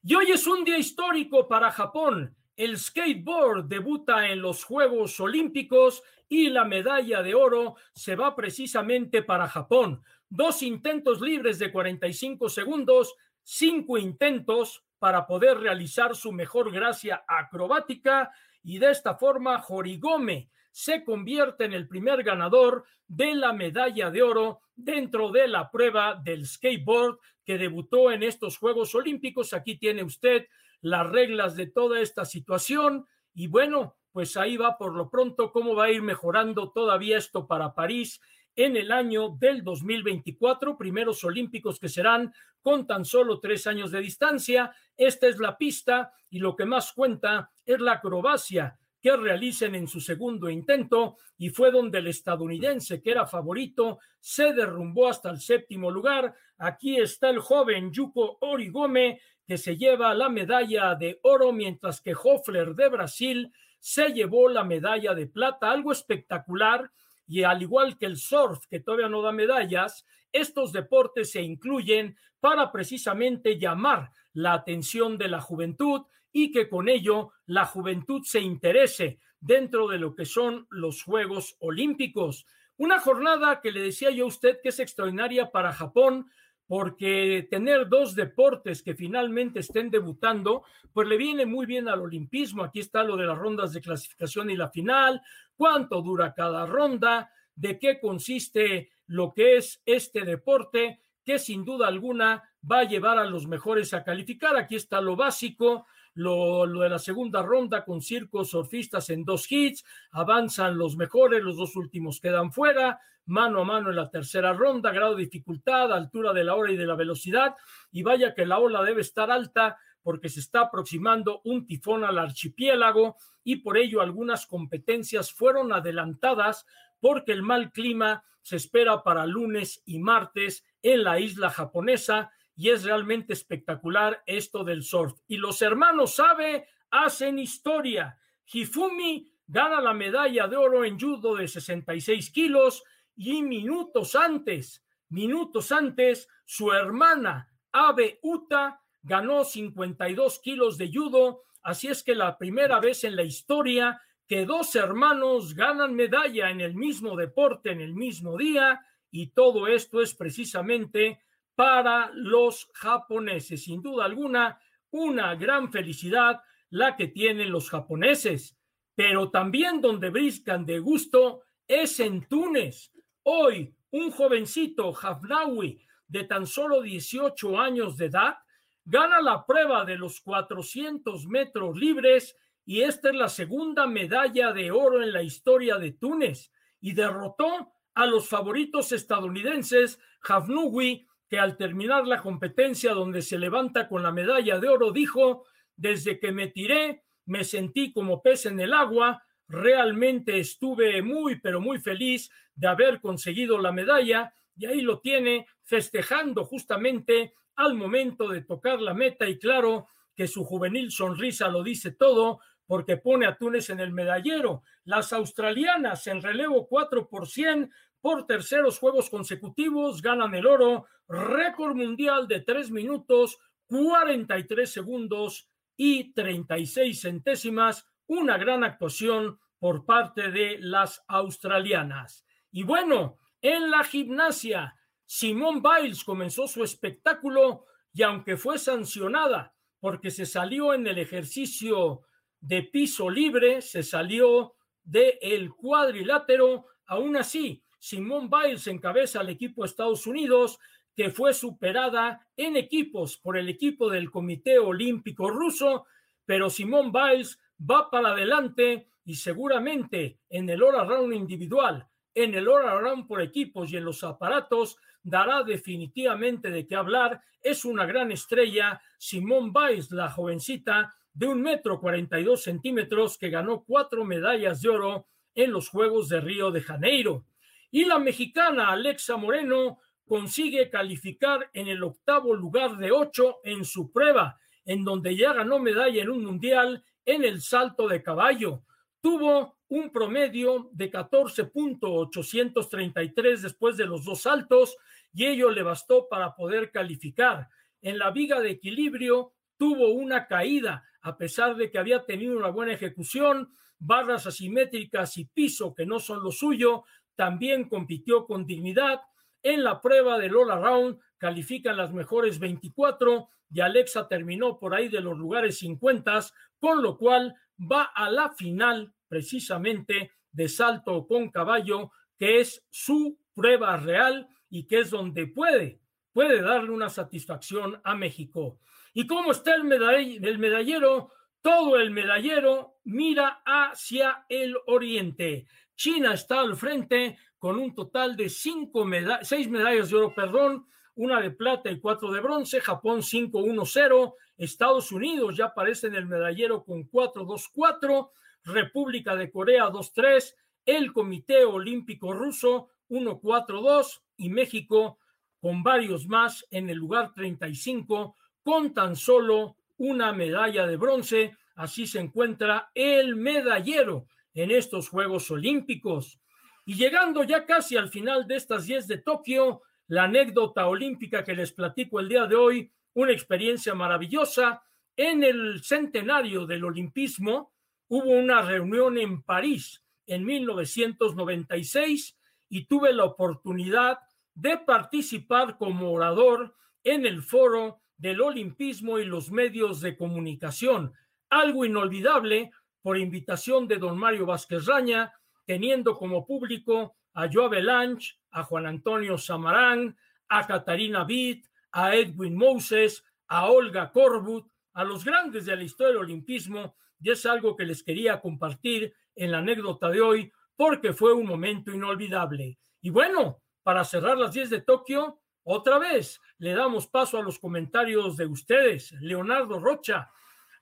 Y 0.02 0.14
hoy 0.14 0.30
es 0.30 0.46
un 0.46 0.64
día 0.64 0.78
histórico 0.78 1.48
para 1.48 1.70
Japón. 1.70 2.36
El 2.54 2.78
skateboard 2.78 3.64
debuta 3.64 4.28
en 4.28 4.40
los 4.40 4.64
Juegos 4.64 5.18
Olímpicos 5.20 6.02
y 6.28 6.48
la 6.48 6.64
medalla 6.64 7.22
de 7.22 7.34
oro 7.34 7.76
se 7.92 8.16
va 8.16 8.34
precisamente 8.34 9.22
para 9.22 9.48
Japón. 9.48 10.02
Dos 10.28 10.62
intentos 10.62 11.20
libres 11.20 11.58
de 11.58 11.70
45 11.70 12.48
segundos, 12.48 13.14
cinco 13.42 13.98
intentos 13.98 14.84
para 14.98 15.26
poder 15.26 15.58
realizar 15.58 16.16
su 16.16 16.32
mejor 16.32 16.72
gracia 16.72 17.24
acrobática 17.28 18.30
y 18.62 18.78
de 18.78 18.90
esta 18.90 19.16
forma 19.16 19.60
Jorigome 19.60 20.50
se 20.72 21.04
convierte 21.04 21.64
en 21.64 21.72
el 21.72 21.86
primer 21.86 22.22
ganador 22.22 22.84
de 23.06 23.34
la 23.34 23.52
medalla 23.52 24.10
de 24.10 24.22
oro 24.22 24.62
dentro 24.76 25.32
de 25.32 25.48
la 25.48 25.70
prueba 25.70 26.14
del 26.22 26.46
skateboard 26.46 27.18
que 27.44 27.58
debutó 27.58 28.12
en 28.12 28.22
estos 28.22 28.58
Juegos 28.58 28.94
Olímpicos. 28.94 29.52
Aquí 29.52 29.78
tiene 29.78 30.04
usted 30.04 30.46
las 30.80 31.08
reglas 31.08 31.56
de 31.56 31.66
toda 31.66 32.00
esta 32.00 32.24
situación 32.24 33.06
y 33.34 33.48
bueno, 33.48 33.96
pues 34.12 34.36
ahí 34.36 34.56
va 34.56 34.78
por 34.78 34.94
lo 34.94 35.10
pronto 35.10 35.50
cómo 35.50 35.74
va 35.74 35.84
a 35.84 35.90
ir 35.90 36.02
mejorando 36.02 36.70
todavía 36.70 37.18
esto 37.18 37.46
para 37.46 37.74
París 37.74 38.20
en 38.54 38.76
el 38.76 38.90
año 38.90 39.36
del 39.38 39.62
2024, 39.62 40.78
primeros 40.78 41.22
olímpicos 41.24 41.78
que 41.78 41.88
serán 41.88 42.32
con 42.62 42.86
tan 42.86 43.04
solo 43.04 43.38
tres 43.38 43.66
años 43.66 43.90
de 43.90 44.00
distancia. 44.00 44.74
Esta 44.96 45.26
es 45.26 45.38
la 45.38 45.58
pista 45.58 46.12
y 46.30 46.38
lo 46.38 46.56
que 46.56 46.64
más 46.64 46.92
cuenta 46.92 47.50
es 47.64 47.80
la 47.80 47.92
acrobacia 47.92 48.78
que 49.06 49.16
realicen 49.16 49.76
en 49.76 49.86
su 49.86 50.00
segundo 50.00 50.50
intento 50.50 51.16
y 51.38 51.50
fue 51.50 51.70
donde 51.70 51.98
el 51.98 52.08
estadounidense 52.08 53.00
que 53.00 53.12
era 53.12 53.24
favorito 53.24 54.00
se 54.18 54.52
derrumbó 54.52 55.06
hasta 55.06 55.30
el 55.30 55.38
séptimo 55.38 55.92
lugar. 55.92 56.34
Aquí 56.58 56.96
está 56.96 57.30
el 57.30 57.38
joven 57.38 57.92
Yuko 57.92 58.38
Origome 58.40 59.20
que 59.46 59.58
se 59.58 59.76
lleva 59.76 60.12
la 60.12 60.28
medalla 60.28 60.96
de 60.96 61.20
oro 61.22 61.52
mientras 61.52 62.00
que 62.00 62.16
Hoffler 62.20 62.74
de 62.74 62.88
Brasil 62.88 63.52
se 63.78 64.08
llevó 64.08 64.48
la 64.48 64.64
medalla 64.64 65.14
de 65.14 65.28
plata, 65.28 65.70
algo 65.70 65.92
espectacular 65.92 66.90
y 67.28 67.44
al 67.44 67.62
igual 67.62 67.98
que 67.98 68.06
el 68.06 68.16
surf 68.16 68.66
que 68.68 68.80
todavía 68.80 69.08
no 69.08 69.22
da 69.22 69.30
medallas, 69.30 70.04
estos 70.32 70.72
deportes 70.72 71.30
se 71.30 71.42
incluyen 71.42 72.16
para 72.40 72.72
precisamente 72.72 73.56
llamar 73.56 74.10
la 74.32 74.54
atención 74.54 75.16
de 75.16 75.28
la 75.28 75.40
juventud 75.40 76.02
y 76.38 76.50
que 76.50 76.68
con 76.68 76.90
ello 76.90 77.32
la 77.46 77.64
juventud 77.64 78.20
se 78.22 78.40
interese 78.40 79.20
dentro 79.40 79.88
de 79.88 79.96
lo 79.96 80.14
que 80.14 80.26
son 80.26 80.66
los 80.68 81.02
Juegos 81.02 81.56
Olímpicos. 81.60 82.44
Una 82.76 83.00
jornada 83.00 83.62
que 83.62 83.72
le 83.72 83.80
decía 83.80 84.10
yo 84.10 84.24
a 84.24 84.28
usted 84.28 84.58
que 84.62 84.68
es 84.68 84.78
extraordinaria 84.78 85.50
para 85.50 85.72
Japón, 85.72 86.30
porque 86.66 87.48
tener 87.50 87.88
dos 87.88 88.14
deportes 88.14 88.82
que 88.82 88.94
finalmente 88.94 89.60
estén 89.60 89.90
debutando, 89.90 90.64
pues 90.92 91.08
le 91.08 91.16
viene 91.16 91.46
muy 91.46 91.64
bien 91.64 91.88
al 91.88 92.02
olimpismo. 92.02 92.64
Aquí 92.64 92.80
está 92.80 93.02
lo 93.02 93.16
de 93.16 93.24
las 93.24 93.38
rondas 93.38 93.72
de 93.72 93.80
clasificación 93.80 94.50
y 94.50 94.56
la 94.56 94.68
final, 94.68 95.22
cuánto 95.56 96.02
dura 96.02 96.34
cada 96.34 96.66
ronda, 96.66 97.30
de 97.54 97.78
qué 97.78 97.98
consiste 97.98 98.90
lo 99.06 99.32
que 99.32 99.56
es 99.56 99.80
este 99.86 100.26
deporte, 100.26 101.00
que 101.24 101.38
sin 101.38 101.64
duda 101.64 101.88
alguna 101.88 102.42
va 102.70 102.80
a 102.80 102.84
llevar 102.84 103.16
a 103.16 103.24
los 103.24 103.46
mejores 103.46 103.94
a 103.94 104.04
calificar. 104.04 104.54
Aquí 104.58 104.76
está 104.76 105.00
lo 105.00 105.16
básico, 105.16 105.86
lo, 106.16 106.66
de 106.66 106.88
la 106.88 106.98
segunda 106.98 107.42
ronda 107.42 107.84
con 107.84 108.00
circos 108.00 108.50
surfistas 108.50 109.10
en 109.10 109.24
dos 109.24 109.50
hits, 109.50 109.84
avanzan 110.10 110.76
los 110.76 110.96
mejores, 110.96 111.42
los 111.42 111.56
dos 111.56 111.76
últimos 111.76 112.20
quedan 112.20 112.52
fuera, 112.52 113.00
mano 113.26 113.60
a 113.60 113.64
mano 113.64 113.90
en 113.90 113.96
la 113.96 114.10
tercera 114.10 114.52
ronda, 114.52 114.92
grado 114.92 115.14
de 115.14 115.24
dificultad, 115.24 115.92
altura 115.92 116.32
de 116.32 116.44
la 116.44 116.54
hora 116.54 116.72
y 116.72 116.76
de 116.76 116.86
la 116.86 116.94
velocidad, 116.94 117.54
y 117.92 118.02
vaya 118.02 118.34
que 118.34 118.46
la 118.46 118.58
ola 118.58 118.82
debe 118.82 119.02
estar 119.02 119.30
alta 119.30 119.78
porque 120.02 120.28
se 120.28 120.40
está 120.40 120.60
aproximando 120.60 121.40
un 121.44 121.66
tifón 121.66 122.04
al 122.04 122.18
archipiélago 122.18 123.16
y 123.44 123.56
por 123.56 123.76
ello 123.76 124.00
algunas 124.00 124.46
competencias 124.46 125.32
fueron 125.32 125.72
adelantadas 125.72 126.64
porque 127.00 127.32
el 127.32 127.42
mal 127.42 127.72
clima 127.72 128.24
se 128.40 128.56
espera 128.56 129.02
para 129.02 129.26
lunes 129.26 129.82
y 129.84 129.98
martes 129.98 130.64
en 130.80 131.02
la 131.02 131.18
isla 131.18 131.50
japonesa 131.50 132.30
y 132.56 132.70
es 132.70 132.84
realmente 132.84 133.34
espectacular 133.34 134.22
esto 134.26 134.64
del 134.64 134.82
surf. 134.82 135.14
Y 135.28 135.36
los 135.36 135.60
hermanos 135.60 136.16
Sabe 136.16 136.68
hacen 136.90 137.38
historia. 137.38 138.18
Hifumi 138.50 139.30
gana 139.46 139.80
la 139.80 139.92
medalla 139.92 140.48
de 140.48 140.56
oro 140.56 140.84
en 140.84 140.98
judo 140.98 141.36
de 141.36 141.46
66 141.46 142.30
kilos 142.30 142.82
y 143.14 143.42
minutos 143.42 144.14
antes, 144.14 144.84
minutos 145.10 145.70
antes, 145.70 146.28
su 146.44 146.72
hermana 146.72 147.52
Abe 147.72 148.18
Uta 148.22 148.80
ganó 149.02 149.44
52 149.44 150.40
kilos 150.40 150.78
de 150.78 150.90
judo. 150.92 151.44
Así 151.62 151.88
es 151.88 152.02
que 152.02 152.14
la 152.14 152.38
primera 152.38 152.80
vez 152.80 153.04
en 153.04 153.16
la 153.16 153.22
historia 153.22 154.00
que 154.26 154.44
dos 154.44 154.74
hermanos 154.74 155.54
ganan 155.54 155.94
medalla 155.94 156.50
en 156.50 156.60
el 156.60 156.74
mismo 156.74 157.16
deporte, 157.16 157.70
en 157.70 157.80
el 157.80 157.94
mismo 157.94 158.36
día, 158.36 158.84
y 159.10 159.28
todo 159.28 159.68
esto 159.68 160.00
es 160.00 160.14
precisamente 160.14 161.20
para 161.56 162.12
los 162.14 162.70
japoneses. 162.74 163.64
Sin 163.64 163.82
duda 163.82 164.04
alguna, 164.04 164.60
una 164.90 165.34
gran 165.34 165.72
felicidad 165.72 166.40
la 166.70 166.94
que 166.94 167.08
tienen 167.08 167.50
los 167.50 167.70
japoneses, 167.70 168.56
pero 168.94 169.30
también 169.30 169.80
donde 169.80 170.10
briscan 170.10 170.64
de 170.64 170.78
gusto 170.78 171.42
es 171.66 171.98
en 171.98 172.28
Túnez. 172.28 172.92
Hoy, 173.24 173.74
un 173.90 174.10
jovencito, 174.10 174.94
Hafnawi, 174.94 175.82
de 176.06 176.24
tan 176.24 176.46
solo 176.46 176.82
18 176.82 177.58
años 177.58 177.96
de 177.96 178.06
edad, 178.06 178.36
gana 178.84 179.20
la 179.20 179.44
prueba 179.44 179.84
de 179.84 179.96
los 179.96 180.20
400 180.20 181.26
metros 181.26 181.76
libres 181.76 182.36
y 182.64 182.82
esta 182.82 183.08
es 183.08 183.16
la 183.16 183.28
segunda 183.28 183.86
medalla 183.86 184.52
de 184.52 184.70
oro 184.70 185.02
en 185.02 185.12
la 185.12 185.22
historia 185.22 185.78
de 185.78 185.92
Túnez 185.92 186.52
y 186.80 186.92
derrotó 186.92 187.72
a 187.94 188.06
los 188.06 188.28
favoritos 188.28 188.92
estadounidenses 188.92 189.98
Hafnawi 190.22 191.06
que 191.28 191.38
al 191.38 191.56
terminar 191.56 192.06
la 192.06 192.22
competencia 192.22 192.92
donde 192.92 193.22
se 193.22 193.38
levanta 193.38 193.88
con 193.88 194.02
la 194.02 194.12
medalla 194.12 194.58
de 194.58 194.68
oro 194.68 194.92
dijo, 194.92 195.44
desde 195.76 196.18
que 196.18 196.32
me 196.32 196.48
tiré, 196.48 197.04
me 197.26 197.44
sentí 197.44 197.92
como 197.92 198.22
pez 198.22 198.46
en 198.46 198.60
el 198.60 198.72
agua, 198.72 199.22
realmente 199.48 200.38
estuve 200.38 201.02
muy, 201.02 201.40
pero 201.40 201.60
muy 201.60 201.78
feliz 201.78 202.30
de 202.54 202.68
haber 202.68 203.00
conseguido 203.00 203.58
la 203.58 203.72
medalla 203.72 204.32
y 204.56 204.66
ahí 204.66 204.80
lo 204.80 205.00
tiene 205.00 205.46
festejando 205.62 206.44
justamente 206.44 207.34
al 207.56 207.74
momento 207.74 208.28
de 208.28 208.42
tocar 208.42 208.80
la 208.80 208.94
meta 208.94 209.28
y 209.28 209.38
claro 209.38 209.88
que 210.14 210.26
su 210.26 210.44
juvenil 210.44 210.90
sonrisa 210.90 211.48
lo 211.48 211.62
dice 211.62 211.92
todo 211.92 212.40
porque 212.66 212.96
pone 212.96 213.26
a 213.26 213.36
Túnez 213.36 213.70
en 213.70 213.80
el 213.80 213.92
medallero. 213.92 214.62
Las 214.84 215.12
australianas 215.12 216.06
en 216.06 216.22
relevo 216.22 216.66
4 216.66 217.08
por 217.08 217.28
100 217.28 217.70
por 218.06 218.24
terceros 218.24 218.78
juegos 218.78 219.10
consecutivos 219.10 220.00
ganan 220.00 220.32
el 220.32 220.46
oro, 220.46 220.86
récord 221.08 221.74
mundial 221.74 222.28
de 222.28 222.40
3 222.40 222.70
minutos, 222.70 223.36
43 223.66 224.70
segundos 224.70 225.50
y 225.76 226.12
36 226.12 227.00
centésimas, 227.00 227.84
una 228.06 228.38
gran 228.38 228.62
actuación 228.62 229.40
por 229.58 229.84
parte 229.84 230.30
de 230.30 230.56
las 230.60 231.02
australianas. 231.08 232.24
Y 232.52 232.62
bueno, 232.62 233.18
en 233.42 233.72
la 233.72 233.82
gimnasia, 233.82 234.76
Simone 235.04 235.60
Biles 235.60 236.04
comenzó 236.04 236.46
su 236.46 236.62
espectáculo 236.62 237.64
y 237.92 238.04
aunque 238.04 238.36
fue 238.36 238.60
sancionada 238.60 239.52
porque 239.80 240.12
se 240.12 240.26
salió 240.26 240.74
en 240.74 240.86
el 240.86 240.98
ejercicio 240.98 242.02
de 242.38 242.62
piso 242.62 243.10
libre, 243.10 243.62
se 243.62 243.82
salió 243.82 244.54
del 244.84 245.18
el 245.20 245.50
cuadrilátero, 245.50 246.66
aún 246.86 247.16
así 247.16 247.64
Simone 247.78 248.28
Biles 248.30 248.66
encabeza 248.66 249.20
al 249.20 249.28
equipo 249.28 249.62
de 249.62 249.68
Estados 249.68 250.06
Unidos, 250.06 250.58
que 250.94 251.10
fue 251.10 251.34
superada 251.34 252.26
en 252.36 252.56
equipos 252.56 253.18
por 253.18 253.36
el 253.36 253.48
equipo 253.48 253.90
del 253.90 254.10
Comité 254.10 254.58
Olímpico 254.58 255.28
Ruso, 255.28 255.86
pero 256.24 256.48
Simón 256.50 256.90
Biles 256.90 257.38
va 257.60 257.90
para 257.90 258.10
adelante 258.10 258.88
y 259.04 259.14
seguramente 259.14 260.18
en 260.28 260.48
el 260.50 260.62
all 260.62 260.88
round 260.88 261.14
individual, 261.14 261.86
en 262.14 262.34
el 262.34 262.48
all 262.48 262.80
round 262.80 263.06
por 263.06 263.20
equipos 263.20 263.70
y 263.70 263.76
en 263.76 263.84
los 263.84 264.02
aparatos 264.02 264.78
dará 265.02 265.44
definitivamente 265.44 266.50
de 266.50 266.66
qué 266.66 266.74
hablar. 266.74 267.20
Es 267.40 267.64
una 267.64 267.86
gran 267.86 268.10
estrella, 268.10 268.80
Simón 268.98 269.52
Biles, 269.52 269.92
la 269.92 270.10
jovencita 270.10 270.94
de 271.12 271.26
un 271.26 271.40
metro 271.40 271.80
cuarenta 271.80 272.18
y 272.18 272.24
dos 272.24 272.42
centímetros 272.42 273.16
que 273.16 273.30
ganó 273.30 273.64
cuatro 273.64 274.04
medallas 274.04 274.60
de 274.62 274.68
oro 274.70 275.06
en 275.34 275.52
los 275.52 275.68
Juegos 275.68 276.08
de 276.08 276.20
Río 276.20 276.50
de 276.50 276.62
Janeiro. 276.62 277.24
Y 277.70 277.84
la 277.84 277.98
mexicana 277.98 278.70
Alexa 278.70 279.16
Moreno 279.16 279.80
consigue 280.06 280.70
calificar 280.70 281.50
en 281.52 281.68
el 281.68 281.82
octavo 281.82 282.34
lugar 282.34 282.76
de 282.76 282.92
ocho 282.92 283.38
en 283.44 283.64
su 283.64 283.90
prueba, 283.92 284.38
en 284.64 284.84
donde 284.84 285.16
ya 285.16 285.32
ganó 285.32 285.58
medalla 285.58 286.02
en 286.02 286.10
un 286.10 286.24
mundial 286.24 286.84
en 287.04 287.24
el 287.24 287.40
salto 287.40 287.88
de 287.88 288.02
caballo. 288.02 288.62
Tuvo 289.00 289.56
un 289.68 289.90
promedio 289.90 290.70
de 290.72 290.90
14.833 290.90 293.40
después 293.40 293.76
de 293.76 293.86
los 293.86 294.04
dos 294.04 294.22
saltos 294.22 294.76
y 295.12 295.26
ello 295.26 295.50
le 295.50 295.62
bastó 295.62 296.08
para 296.08 296.34
poder 296.34 296.70
calificar. 296.70 297.48
En 297.80 297.98
la 297.98 298.10
viga 298.10 298.40
de 298.40 298.50
equilibrio 298.50 299.34
tuvo 299.56 299.90
una 299.90 300.26
caída, 300.26 300.84
a 301.00 301.16
pesar 301.16 301.56
de 301.56 301.70
que 301.70 301.78
había 301.78 302.04
tenido 302.04 302.36
una 302.36 302.48
buena 302.48 302.74
ejecución, 302.74 303.54
barras 303.78 304.26
asimétricas 304.26 305.16
y 305.18 305.26
piso 305.26 305.74
que 305.74 305.86
no 305.86 306.00
son 306.00 306.22
lo 306.22 306.32
suyo, 306.32 306.84
también 307.16 307.68
compitió 307.68 308.26
con 308.26 308.46
dignidad. 308.46 309.00
En 309.42 309.64
la 309.64 309.80
prueba 309.80 310.18
del 310.18 310.36
All 310.36 310.50
Around 310.50 310.98
califican 311.18 311.76
las 311.76 311.92
mejores 311.92 312.38
24 312.38 313.28
y 313.50 313.60
Alexa 313.60 314.08
terminó 314.08 314.58
por 314.58 314.74
ahí 314.74 314.88
de 314.88 315.00
los 315.00 315.16
lugares 315.16 315.58
50, 315.58 316.26
con 316.58 316.82
lo 316.82 316.96
cual 316.96 317.34
va 317.58 317.84
a 317.84 318.10
la 318.10 318.32
final 318.32 318.92
precisamente 319.08 320.12
de 320.32 320.48
salto 320.48 321.06
con 321.06 321.30
caballo, 321.30 321.90
que 322.18 322.40
es 322.40 322.64
su 322.70 323.18
prueba 323.34 323.76
real 323.76 324.28
y 324.50 324.66
que 324.66 324.80
es 324.80 324.90
donde 324.90 325.26
puede, 325.26 325.80
puede 326.12 326.42
darle 326.42 326.70
una 326.70 326.88
satisfacción 326.88 327.80
a 327.84 327.94
México. 327.94 328.58
¿Y 328.92 329.06
cómo 329.06 329.32
está 329.32 329.54
el, 329.54 330.24
el 330.24 330.38
medallero? 330.38 331.12
Todo 331.42 331.78
el 331.78 331.90
medallero 331.90 332.78
mira 332.84 333.42
hacia 333.44 334.24
el 334.28 334.56
oriente. 334.66 335.46
China 335.76 336.14
está 336.14 336.40
al 336.40 336.56
frente 336.56 337.18
con 337.38 337.58
un 337.58 337.74
total 337.74 338.16
de 338.16 338.28
cinco 338.28 338.86
seis 339.22 339.48
medallas 339.48 339.90
de 339.90 339.96
oro, 339.96 340.14
perdón, 340.14 340.66
una 340.96 341.20
de 341.20 341.30
plata 341.30 341.70
y 341.70 341.78
cuatro 341.78 342.10
de 342.10 342.20
bronce, 342.20 342.60
Japón 342.60 343.02
5-1-0, 343.02 344.14
Estados 344.38 344.90
Unidos 344.90 345.36
ya 345.36 345.46
aparece 345.46 345.88
en 345.88 345.94
el 345.94 346.06
medallero 346.06 346.64
con 346.64 346.90
4-2-4, 346.90 348.10
República 348.44 349.14
de 349.14 349.30
Corea 349.30 349.66
2-3, 349.66 350.34
el 350.64 350.92
Comité 350.94 351.44
Olímpico 351.44 352.14
Ruso 352.14 352.70
1-4-2 352.88 354.00
y 354.16 354.30
México 354.30 354.98
con 355.40 355.62
varios 355.62 356.06
más 356.08 356.46
en 356.50 356.70
el 356.70 356.78
lugar 356.78 357.12
35 357.12 358.16
con 358.42 358.72
tan 358.72 358.96
solo 358.96 359.56
una 359.76 360.12
medalla 360.12 360.66
de 360.66 360.76
bronce. 360.76 361.36
Así 361.56 361.86
se 361.86 362.00
encuentra 362.00 362.70
el 362.74 363.16
medallero 363.16 364.06
en 364.36 364.50
estos 364.50 364.88
Juegos 364.90 365.30
Olímpicos. 365.30 366.20
Y 366.66 366.74
llegando 366.74 367.24
ya 367.24 367.46
casi 367.46 367.76
al 367.76 367.88
final 367.88 368.26
de 368.28 368.36
estas 368.36 368.66
10 368.66 368.86
de 368.86 368.98
Tokio, 368.98 369.62
la 369.88 370.04
anécdota 370.04 370.66
olímpica 370.66 371.24
que 371.24 371.34
les 371.34 371.52
platico 371.52 372.00
el 372.00 372.08
día 372.08 372.26
de 372.26 372.36
hoy, 372.36 372.70
una 372.94 373.12
experiencia 373.12 373.74
maravillosa. 373.74 374.62
En 374.94 375.24
el 375.24 375.62
centenario 375.62 376.46
del 376.46 376.64
olimpismo 376.64 377.54
hubo 377.88 378.10
una 378.10 378.42
reunión 378.42 378.98
en 378.98 379.22
París 379.22 379.82
en 380.06 380.24
1996 380.24 382.18
y 382.50 382.66
tuve 382.66 382.92
la 382.92 383.04
oportunidad 383.04 383.98
de 384.34 384.58
participar 384.58 385.56
como 385.56 385.92
orador 385.92 386.54
en 386.84 387.06
el 387.06 387.22
foro 387.22 387.80
del 387.96 388.20
olimpismo 388.20 388.98
y 388.98 389.06
los 389.06 389.30
medios 389.30 389.80
de 389.80 389.96
comunicación, 389.96 390.92
algo 391.30 391.64
inolvidable 391.64 392.50
por 392.86 392.98
invitación 392.98 393.66
de 393.66 393.78
don 393.78 393.98
Mario 393.98 394.26
Vázquez 394.26 394.64
Raña, 394.64 395.12
teniendo 395.44 395.96
como 395.96 396.24
público 396.24 396.94
a 397.14 397.28
Joa 397.28 397.48
Belanch, 397.48 398.16
a 398.30 398.44
Juan 398.44 398.64
Antonio 398.64 399.18
Samarán, 399.18 399.98
a 400.28 400.46
Catarina 400.46 401.02
Witt, 401.02 401.48
a 401.72 401.96
Edwin 401.96 402.36
Moses, 402.36 403.04
a 403.26 403.50
Olga 403.50 403.90
Corbut, 403.90 404.46
a 404.74 404.84
los 404.84 405.04
grandes 405.04 405.46
de 405.46 405.56
la 405.56 405.64
historia 405.64 405.94
del 405.94 406.04
olimpismo, 406.04 406.76
y 407.00 407.10
es 407.10 407.26
algo 407.26 407.56
que 407.56 407.64
les 407.64 407.82
quería 407.82 408.20
compartir 408.20 408.94
en 409.16 409.32
la 409.32 409.38
anécdota 409.38 409.88
de 409.88 410.00
hoy, 410.00 410.32
porque 410.54 410.92
fue 410.92 411.12
un 411.12 411.26
momento 411.26 411.72
inolvidable. 411.72 412.56
Y 412.80 412.90
bueno, 412.90 413.42
para 413.64 413.82
cerrar 413.82 414.16
las 414.16 414.32
10 414.32 414.48
de 414.48 414.60
Tokio, 414.60 415.22
otra 415.42 415.80
vez 415.80 416.20
le 416.38 416.52
damos 416.52 416.86
paso 416.86 417.18
a 417.18 417.22
los 417.22 417.40
comentarios 417.40 418.16
de 418.16 418.26
ustedes. 418.26 418.92
Leonardo 419.00 419.58
Rocha, 419.58 420.08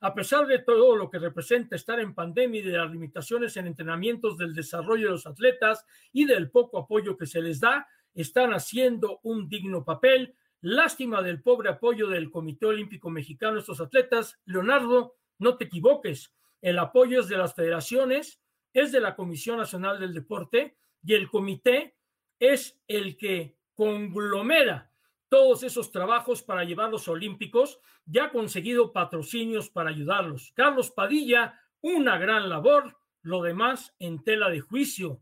a 0.05 0.13
pesar 0.13 0.45
de 0.45 0.59
todo 0.59 0.95
lo 0.95 1.09
que 1.09 1.17
representa 1.17 1.75
estar 1.75 1.99
en 1.99 2.13
pandemia 2.13 2.59
y 2.59 2.63
de 2.63 2.77
las 2.77 2.91
limitaciones 2.91 3.57
en 3.57 3.65
entrenamientos 3.65 4.37
del 4.37 4.53
desarrollo 4.53 5.07
de 5.07 5.13
los 5.13 5.25
atletas 5.25 5.83
y 6.13 6.25
del 6.25 6.51
poco 6.51 6.77
apoyo 6.77 7.17
que 7.17 7.25
se 7.25 7.41
les 7.41 7.59
da, 7.59 7.87
están 8.13 8.53
haciendo 8.53 9.19
un 9.23 9.49
digno 9.49 9.83
papel. 9.83 10.35
Lástima 10.61 11.23
del 11.23 11.41
pobre 11.41 11.69
apoyo 11.69 12.07
del 12.07 12.29
Comité 12.29 12.67
Olímpico 12.67 13.09
Mexicano 13.09 13.57
a 13.57 13.61
estos 13.61 13.81
atletas. 13.81 14.39
Leonardo, 14.45 15.15
no 15.39 15.57
te 15.57 15.65
equivoques. 15.65 16.31
El 16.61 16.77
apoyo 16.77 17.21
es 17.21 17.27
de 17.27 17.37
las 17.37 17.55
federaciones, 17.55 18.39
es 18.73 18.91
de 18.91 19.01
la 19.01 19.15
Comisión 19.15 19.57
Nacional 19.57 19.99
del 19.99 20.13
Deporte 20.13 20.77
y 21.03 21.15
el 21.15 21.31
comité 21.31 21.95
es 22.39 22.79
el 22.87 23.17
que 23.17 23.57
conglomera 23.73 24.91
todos 25.35 25.63
esos 25.63 25.91
trabajos 25.91 26.41
para 26.41 26.63
llevarlos 26.63 27.09
olímpicos, 27.09 27.81
ya 28.05 28.23
ha 28.23 28.31
conseguido 28.31 28.93
patrocinios 28.93 29.69
para 29.69 29.89
ayudarlos. 29.89 30.53
Carlos 30.55 30.91
Padilla, 30.91 31.59
una 31.81 32.17
gran 32.17 32.47
labor, 32.47 32.97
lo 33.21 33.41
demás 33.41 33.93
en 33.99 34.23
tela 34.23 34.49
de 34.49 34.61
juicio. 34.61 35.19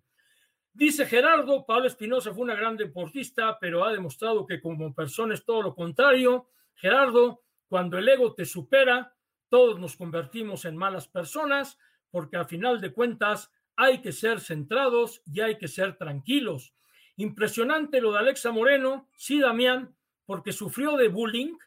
Dice 0.72 1.08
Gerardo, 1.08 1.66
Pablo 1.66 1.88
Espinosa 1.88 2.32
fue 2.32 2.44
una 2.44 2.54
gran 2.54 2.78
deportista, 2.78 3.58
pero 3.60 3.84
ha 3.84 3.92
demostrado 3.92 4.46
que 4.46 4.62
como 4.62 4.94
persona 4.94 5.34
es 5.34 5.44
todo 5.44 5.64
lo 5.64 5.74
contrario. 5.74 6.48
Gerardo, 6.76 7.42
cuando 7.68 7.98
el 7.98 8.08
ego 8.08 8.36
te 8.36 8.46
supera, 8.46 9.16
todos 9.50 9.80
nos 9.80 9.98
convertimos 9.98 10.66
en 10.66 10.78
malas 10.78 11.08
personas, 11.08 11.80
porque 12.12 12.38
al 12.38 12.46
final 12.46 12.80
de 12.80 12.94
cuentas 12.94 13.52
hay 13.76 14.00
que 14.00 14.12
ser 14.12 14.42
centrados 14.42 15.24
y 15.26 15.42
hay 15.42 15.58
que 15.58 15.68
ser 15.68 15.98
tranquilos. 15.98 16.76
Impresionante 17.16 18.00
lo 18.00 18.12
de 18.12 18.20
Alexa 18.20 18.52
Moreno, 18.52 19.10
sí, 19.16 19.40
Damián, 19.40 19.96
porque 20.26 20.52
sufrió 20.52 20.98
de 20.98 21.08
bullying 21.08 21.58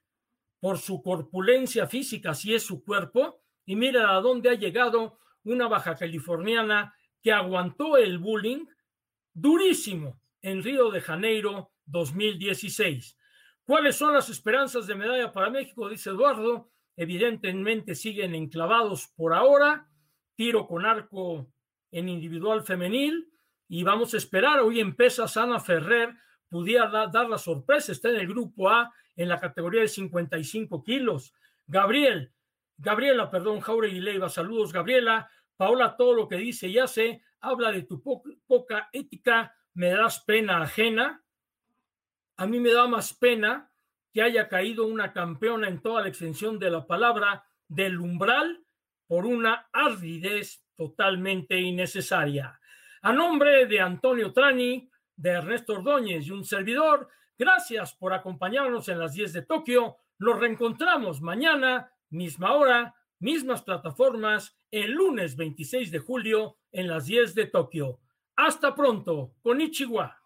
por 0.60 0.78
su 0.78 1.02
corpulencia 1.02 1.86
física, 1.86 2.30
así 2.30 2.54
es 2.54 2.62
su 2.62 2.82
cuerpo, 2.82 3.42
y 3.64 3.76
mira 3.76 4.16
a 4.16 4.20
dónde 4.20 4.50
ha 4.50 4.54
llegado 4.54 5.18
una 5.44 5.68
baja 5.68 5.94
californiana 5.94 6.94
que 7.22 7.32
aguantó 7.32 7.96
el 7.96 8.18
bullying 8.18 8.66
durísimo 9.32 10.20
en 10.42 10.62
Río 10.62 10.90
de 10.90 11.00
Janeiro 11.00 11.72
2016. 11.86 13.18
¿Cuáles 13.64 13.96
son 13.96 14.14
las 14.14 14.28
esperanzas 14.28 14.86
de 14.86 14.94
medalla 14.94 15.32
para 15.32 15.50
México? 15.50 15.88
Dice 15.88 16.10
Eduardo. 16.10 16.70
Evidentemente 16.96 17.94
siguen 17.94 18.34
enclavados 18.34 19.08
por 19.16 19.34
ahora. 19.34 19.88
Tiro 20.36 20.66
con 20.66 20.86
arco 20.86 21.48
en 21.90 22.08
individual 22.08 22.62
femenil 22.62 23.28
y 23.68 23.82
vamos 23.82 24.14
a 24.14 24.18
esperar. 24.18 24.60
Hoy 24.60 24.80
empieza 24.80 25.26
Sana 25.26 25.58
Ferrer, 25.60 26.14
pudiera 26.48 27.08
dar 27.08 27.28
la 27.28 27.38
sorpresa, 27.38 27.92
está 27.92 28.10
en 28.10 28.16
el 28.16 28.28
grupo 28.28 28.68
A 28.68 28.92
en 29.16 29.28
la 29.28 29.40
categoría 29.40 29.80
de 29.80 29.88
55 29.88 30.84
kilos. 30.84 31.32
Gabriel, 31.66 32.32
Gabriela, 32.76 33.30
perdón, 33.30 33.60
Jauregui 33.60 34.00
Leiva, 34.00 34.28
saludos, 34.28 34.72
Gabriela. 34.72 35.30
Paola, 35.56 35.96
todo 35.96 36.12
lo 36.12 36.28
que 36.28 36.36
dice 36.36 36.68
y 36.68 36.78
hace, 36.78 37.22
habla 37.40 37.72
de 37.72 37.82
tu 37.82 38.02
poca 38.46 38.90
ética, 38.92 39.54
me 39.72 39.88
das 39.90 40.22
pena 40.24 40.60
ajena. 40.62 41.22
A 42.36 42.46
mí 42.46 42.60
me 42.60 42.72
da 42.72 42.86
más 42.86 43.14
pena 43.14 43.72
que 44.12 44.22
haya 44.22 44.48
caído 44.48 44.86
una 44.86 45.12
campeona 45.12 45.68
en 45.68 45.80
toda 45.80 46.02
la 46.02 46.08
extensión 46.08 46.58
de 46.58 46.70
la 46.70 46.86
palabra 46.86 47.44
del 47.68 47.98
umbral 48.00 48.62
por 49.06 49.24
una 49.24 49.68
ardidez 49.72 50.62
totalmente 50.74 51.58
innecesaria. 51.58 52.60
A 53.02 53.12
nombre 53.12 53.66
de 53.66 53.80
Antonio 53.80 54.32
Trani, 54.32 54.90
de 55.16 55.30
Ernesto 55.30 55.74
Ordóñez 55.74 56.26
y 56.26 56.30
un 56.30 56.44
servidor, 56.44 57.08
gracias 57.38 57.94
por 57.94 58.12
acompañarnos 58.12 58.88
en 58.88 58.98
las 58.98 59.14
10 59.14 59.32
de 59.32 59.42
Tokio. 59.42 59.96
Nos 60.18 60.38
reencontramos 60.38 61.20
mañana, 61.20 61.92
misma 62.10 62.52
hora, 62.52 62.94
mismas 63.18 63.62
plataformas, 63.62 64.56
el 64.70 64.92
lunes 64.92 65.36
26 65.36 65.90
de 65.90 65.98
julio 65.98 66.58
en 66.72 66.88
las 66.88 67.06
10 67.06 67.34
de 67.34 67.46
Tokio. 67.46 68.00
Hasta 68.36 68.74
pronto, 68.74 69.32
con 69.42 69.60
Ichiwa. 69.60 70.20